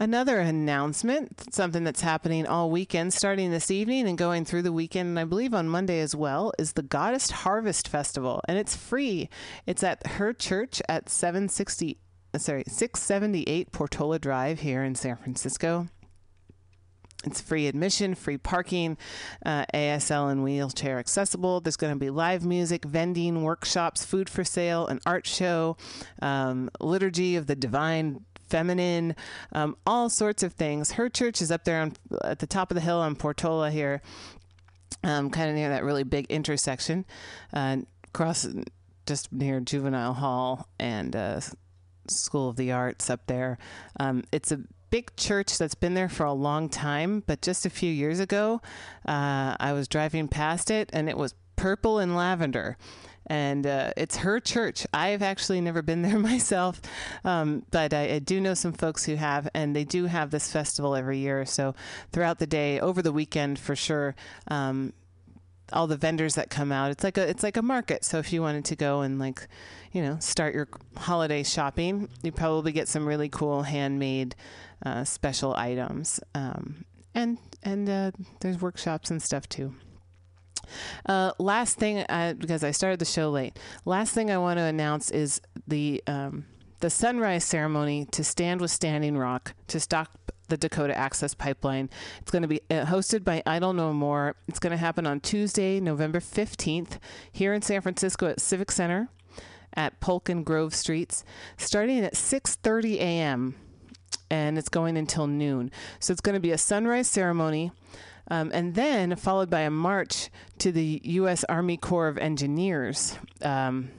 Another 0.00 0.40
announcement, 0.40 1.52
something 1.52 1.84
that's 1.84 2.00
happening 2.00 2.46
all 2.46 2.70
weekend, 2.70 3.12
starting 3.12 3.50
this 3.50 3.70
evening 3.70 4.08
and 4.08 4.16
going 4.16 4.46
through 4.46 4.62
the 4.62 4.72
weekend, 4.72 5.10
and 5.10 5.18
I 5.18 5.24
believe 5.24 5.52
on 5.52 5.68
Monday 5.68 6.00
as 6.00 6.16
well, 6.16 6.54
is 6.58 6.72
the 6.72 6.82
Goddess 6.82 7.30
Harvest 7.30 7.86
Festival, 7.86 8.40
and 8.48 8.56
it's 8.56 8.74
free. 8.74 9.28
It's 9.66 9.82
at 9.82 10.06
her 10.06 10.32
church 10.32 10.80
at 10.88 11.10
760, 11.10 11.98
uh, 12.32 12.38
sorry, 12.38 12.64
678 12.66 13.72
Portola 13.72 14.18
Drive 14.18 14.60
here 14.60 14.82
in 14.82 14.94
San 14.94 15.16
Francisco. 15.16 15.88
It's 17.24 17.40
free 17.40 17.66
admission, 17.66 18.14
free 18.14 18.38
parking, 18.38 18.96
uh, 19.44 19.66
ASL 19.74 20.32
and 20.32 20.42
wheelchair 20.42 20.98
accessible. 20.98 21.60
There's 21.60 21.76
going 21.76 21.92
to 21.92 21.98
be 21.98 22.08
live 22.08 22.44
music, 22.44 22.84
vending, 22.84 23.42
workshops, 23.42 24.04
food 24.04 24.30
for 24.30 24.42
sale, 24.42 24.86
an 24.86 25.00
art 25.04 25.26
show, 25.26 25.76
um, 26.22 26.70
liturgy 26.80 27.36
of 27.36 27.46
the 27.46 27.56
divine 27.56 28.24
feminine, 28.48 29.14
um, 29.52 29.76
all 29.86 30.08
sorts 30.08 30.42
of 30.42 30.54
things. 30.54 30.92
Her 30.92 31.10
church 31.10 31.42
is 31.42 31.50
up 31.50 31.64
there 31.64 31.82
on, 31.82 31.92
at 32.24 32.38
the 32.38 32.46
top 32.46 32.70
of 32.70 32.74
the 32.74 32.80
hill 32.80 32.98
on 32.98 33.14
Portola 33.16 33.70
here, 33.70 34.00
um, 35.04 35.30
kind 35.30 35.50
of 35.50 35.56
near 35.56 35.68
that 35.68 35.84
really 35.84 36.04
big 36.04 36.26
intersection, 36.30 37.04
uh, 37.52 37.78
across 38.08 38.48
just 39.06 39.30
near 39.30 39.60
Juvenile 39.60 40.14
Hall 40.14 40.68
and 40.78 41.14
uh, 41.14 41.40
School 42.08 42.48
of 42.48 42.56
the 42.56 42.72
Arts 42.72 43.10
up 43.10 43.26
there. 43.26 43.58
Um, 43.98 44.24
it's 44.32 44.52
a 44.52 44.60
big 44.90 45.14
church 45.16 45.58
that's 45.58 45.74
been 45.74 45.94
there 45.94 46.08
for 46.08 46.24
a 46.24 46.32
long 46.32 46.68
time, 46.68 47.22
but 47.26 47.42
just 47.42 47.66
a 47.66 47.70
few 47.70 47.92
years 47.92 48.20
ago, 48.20 48.60
uh, 49.06 49.56
I 49.58 49.72
was 49.72 49.88
driving 49.88 50.28
past 50.28 50.70
it 50.70 50.90
and 50.92 51.08
it 51.08 51.16
was 51.16 51.34
purple 51.56 51.98
and 51.98 52.16
lavender 52.16 52.76
and 53.30 53.64
uh, 53.64 53.92
it's 53.96 54.16
her 54.16 54.40
church. 54.40 54.86
I've 54.92 55.22
actually 55.22 55.60
never 55.60 55.82
been 55.82 56.02
there 56.10 56.18
myself, 56.18 56.82
um, 57.24 57.64
but 57.70 57.94
I, 57.94 58.14
I, 58.14 58.18
do 58.18 58.40
know 58.40 58.54
some 58.54 58.72
folks 58.72 59.04
who 59.04 59.14
have, 59.14 59.48
and 59.54 59.74
they 59.74 59.84
do 59.84 60.06
have 60.06 60.30
this 60.30 60.50
festival 60.50 60.96
every 60.96 61.18
year. 61.18 61.46
So 61.46 61.74
throughout 62.12 62.40
the 62.40 62.46
day, 62.46 62.80
over 62.80 63.00
the 63.00 63.12
weekend 63.12 63.58
for 63.58 63.76
sure. 63.76 64.16
Um, 64.48 64.92
all 65.72 65.86
the 65.86 65.96
vendors 65.96 66.34
that 66.34 66.50
come 66.50 66.72
out, 66.72 66.90
it's 66.90 67.04
like 67.04 67.18
a 67.18 67.28
it's 67.28 67.42
like 67.42 67.56
a 67.56 67.62
market. 67.62 68.04
So 68.04 68.18
if 68.18 68.32
you 68.32 68.42
wanted 68.42 68.64
to 68.66 68.76
go 68.76 69.00
and 69.00 69.18
like, 69.18 69.46
you 69.92 70.02
know, 70.02 70.18
start 70.20 70.54
your 70.54 70.68
holiday 70.96 71.42
shopping, 71.42 72.08
you 72.22 72.32
probably 72.32 72.72
get 72.72 72.88
some 72.88 73.06
really 73.06 73.28
cool 73.28 73.62
handmade 73.62 74.34
uh, 74.84 75.04
special 75.04 75.54
items. 75.56 76.20
Um, 76.34 76.84
and 77.14 77.38
and 77.62 77.88
uh, 77.88 78.10
there's 78.40 78.60
workshops 78.60 79.10
and 79.10 79.22
stuff 79.22 79.48
too. 79.48 79.74
Uh, 81.06 81.32
last 81.38 81.78
thing, 81.78 81.98
uh, 82.08 82.34
because 82.38 82.62
I 82.62 82.70
started 82.70 83.00
the 83.00 83.04
show 83.04 83.30
late. 83.30 83.58
Last 83.84 84.14
thing 84.14 84.30
I 84.30 84.38
want 84.38 84.58
to 84.58 84.64
announce 84.64 85.10
is 85.10 85.40
the 85.66 86.02
um, 86.06 86.46
the 86.80 86.90
sunrise 86.90 87.44
ceremony 87.44 88.06
to 88.12 88.24
stand 88.24 88.60
with 88.60 88.70
Standing 88.70 89.16
Rock 89.16 89.54
to 89.68 89.80
stop 89.80 90.32
the 90.50 90.56
Dakota 90.56 90.96
Access 90.96 91.32
Pipeline. 91.34 91.88
It's 92.20 92.30
going 92.30 92.42
to 92.42 92.48
be 92.48 92.60
uh, 92.70 92.84
hosted 92.84 93.24
by 93.24 93.42
Idle 93.46 93.72
No 93.72 93.92
More. 93.94 94.36
It's 94.48 94.58
going 94.58 94.72
to 94.72 94.76
happen 94.76 95.06
on 95.06 95.20
Tuesday, 95.20 95.80
November 95.80 96.20
15th, 96.20 96.98
here 97.32 97.54
in 97.54 97.62
San 97.62 97.80
Francisco 97.80 98.26
at 98.26 98.40
Civic 98.40 98.70
Center 98.70 99.08
at 99.74 100.00
Polk 100.00 100.28
and 100.28 100.44
Grove 100.44 100.74
Streets, 100.74 101.24
starting 101.56 102.00
at 102.00 102.14
6:30 102.14 102.96
a.m. 102.96 103.54
and 104.28 104.58
it's 104.58 104.68
going 104.68 104.96
until 104.96 105.26
noon. 105.26 105.70
So 106.00 106.12
it's 106.12 106.20
going 106.20 106.34
to 106.34 106.40
be 106.40 106.50
a 106.50 106.58
sunrise 106.58 107.08
ceremony 107.08 107.72
um, 108.30 108.50
and 108.54 108.74
then 108.74 109.16
followed 109.16 109.50
by 109.50 109.60
a 109.60 109.70
march 109.70 110.30
to 110.58 110.72
the 110.72 111.00
U.S. 111.04 111.44
Army 111.44 111.76
Corps 111.76 112.08
of 112.08 112.18
Engineers 112.18 113.18
um, 113.42 113.90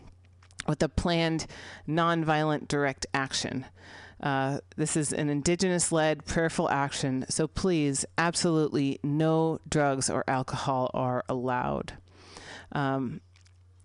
with 0.68 0.82
a 0.84 0.90
planned 0.90 1.48
nonviolent 1.88 2.68
direct 2.68 3.06
action. 3.14 3.66
Uh, 4.22 4.60
this 4.76 4.96
is 4.96 5.12
an 5.12 5.30
indigenous 5.30 5.92
led 5.92 6.26
prayerful 6.26 6.70
action, 6.70 7.26
so 7.30 7.48
please, 7.48 8.06
absolutely 8.18 9.00
no 9.04 9.60
drugs 9.68 10.10
or 10.10 10.24
alcohol 10.28 10.92
are 10.94 11.24
allowed. 11.28 11.94
Um, 12.72 13.22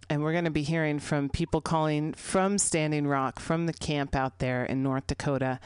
and 0.08 0.22
we're 0.22 0.32
going 0.32 0.44
to 0.44 0.50
be 0.50 0.62
hearing 0.62 0.98
from 0.98 1.28
people 1.28 1.60
calling 1.60 2.12
from 2.12 2.58
Standing 2.58 3.06
Rock, 3.06 3.40
from 3.40 3.66
the 3.66 3.72
camp 3.72 4.14
out 4.14 4.38
there 4.38 4.64
in 4.64 4.82
North 4.82 5.06
Dakota. 5.06 5.58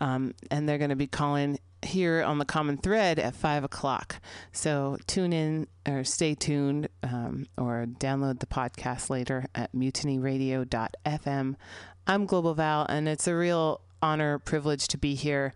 Um, 0.00 0.34
and 0.50 0.68
they're 0.68 0.78
going 0.78 0.90
to 0.90 0.96
be 0.96 1.06
calling 1.06 1.58
here 1.82 2.22
on 2.22 2.38
the 2.38 2.44
common 2.44 2.76
thread 2.76 3.18
at 3.18 3.34
five 3.34 3.64
o'clock. 3.64 4.20
So 4.52 4.98
tune 5.06 5.32
in 5.32 5.68
or 5.86 6.04
stay 6.04 6.34
tuned 6.34 6.88
um, 7.02 7.46
or 7.56 7.86
download 7.98 8.40
the 8.40 8.46
podcast 8.46 9.10
later 9.10 9.46
at 9.54 9.72
mutinyradio.fm. 9.72 11.54
I'm 12.06 12.26
Global 12.26 12.54
Val, 12.54 12.86
and 12.88 13.08
it's 13.08 13.26
a 13.26 13.34
real 13.36 13.80
honor, 14.02 14.38
privilege 14.38 14.88
to 14.88 14.98
be 14.98 15.14
here 15.14 15.52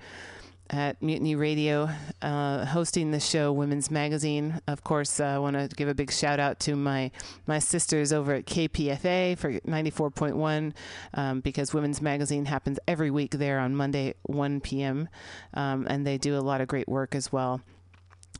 at 0.72 1.02
Mutiny 1.02 1.34
Radio, 1.34 1.90
uh, 2.22 2.64
hosting 2.64 3.10
the 3.10 3.20
show 3.20 3.52
Women's 3.52 3.90
Magazine. 3.90 4.60
Of 4.66 4.82
course, 4.82 5.20
I 5.20 5.38
want 5.38 5.56
to 5.56 5.68
give 5.76 5.88
a 5.88 5.94
big 5.94 6.10
shout 6.10 6.40
out 6.40 6.60
to 6.60 6.74
my 6.74 7.10
my 7.46 7.58
sisters 7.58 8.12
over 8.12 8.32
at 8.32 8.46
KPFA 8.46 9.36
for 9.36 9.52
94.1 9.52 10.72
um, 11.14 11.40
because 11.40 11.74
Women's 11.74 12.00
Magazine 12.00 12.46
happens 12.46 12.78
every 12.88 13.10
week 13.10 13.32
there 13.32 13.58
on 13.58 13.76
Monday 13.76 14.14
1 14.22 14.60
p.m. 14.62 15.08
Um, 15.52 15.86
and 15.88 16.06
they 16.06 16.16
do 16.16 16.36
a 16.36 16.40
lot 16.40 16.62
of 16.62 16.68
great 16.68 16.88
work 16.88 17.14
as 17.14 17.30
well. 17.30 17.60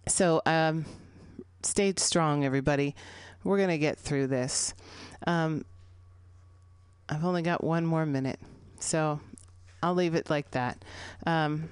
So 0.08 0.40
um, 0.46 0.86
stay 1.62 1.92
strong, 1.98 2.44
everybody. 2.44 2.94
We're 3.44 3.58
gonna 3.58 3.78
get 3.78 3.98
through 3.98 4.28
this. 4.28 4.72
Um, 5.26 5.64
I've 7.08 7.24
only 7.24 7.42
got 7.42 7.62
one 7.62 7.84
more 7.84 8.06
minute, 8.06 8.40
so 8.78 9.20
I'll 9.82 9.94
leave 9.94 10.14
it 10.14 10.30
like 10.30 10.50
that. 10.52 10.84
Um, 11.26 11.68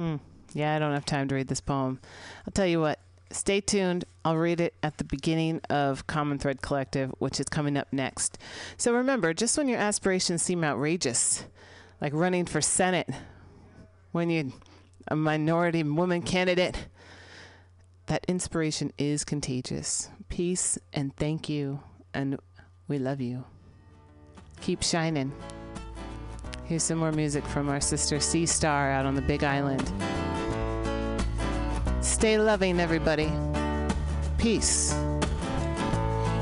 Hmm. 0.00 0.16
Yeah, 0.52 0.74
I 0.74 0.78
don't 0.78 0.94
have 0.94 1.04
time 1.04 1.28
to 1.28 1.34
read 1.34 1.48
this 1.48 1.60
poem. 1.60 2.00
I'll 2.46 2.52
tell 2.52 2.66
you 2.66 2.80
what. 2.80 3.00
Stay 3.32 3.60
tuned. 3.60 4.04
I'll 4.24 4.36
read 4.36 4.60
it 4.60 4.74
at 4.82 4.98
the 4.98 5.04
beginning 5.04 5.60
of 5.70 6.06
Common 6.06 6.38
Thread 6.38 6.62
Collective, 6.62 7.12
which 7.18 7.38
is 7.38 7.46
coming 7.50 7.76
up 7.76 7.92
next. 7.92 8.38
So 8.76 8.94
remember, 8.94 9.32
just 9.34 9.56
when 9.56 9.68
your 9.68 9.78
aspirations 9.78 10.42
seem 10.42 10.64
outrageous, 10.64 11.44
like 12.00 12.12
running 12.12 12.46
for 12.46 12.60
Senate, 12.60 13.08
when 14.10 14.30
you're 14.30 14.46
a 15.06 15.16
minority 15.16 15.82
woman 15.84 16.22
candidate, 16.22 16.88
that 18.06 18.24
inspiration 18.26 18.92
is 18.98 19.24
contagious. 19.24 20.08
Peace 20.28 20.78
and 20.92 21.14
thank 21.14 21.48
you, 21.48 21.80
and 22.12 22.38
we 22.88 22.98
love 22.98 23.20
you. 23.20 23.44
Keep 24.60 24.82
shining. 24.82 25.32
Here's 26.70 26.84
some 26.84 26.98
more 26.98 27.10
music 27.10 27.44
from 27.46 27.68
our 27.68 27.80
sister 27.80 28.20
Sea 28.20 28.46
Star 28.46 28.92
out 28.92 29.04
on 29.04 29.16
the 29.16 29.22
Big 29.22 29.42
Island. 29.42 29.92
Stay 32.00 32.38
loving, 32.38 32.78
everybody. 32.78 33.28
Peace. 34.38 34.94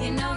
You 0.03 0.11
know 0.11 0.37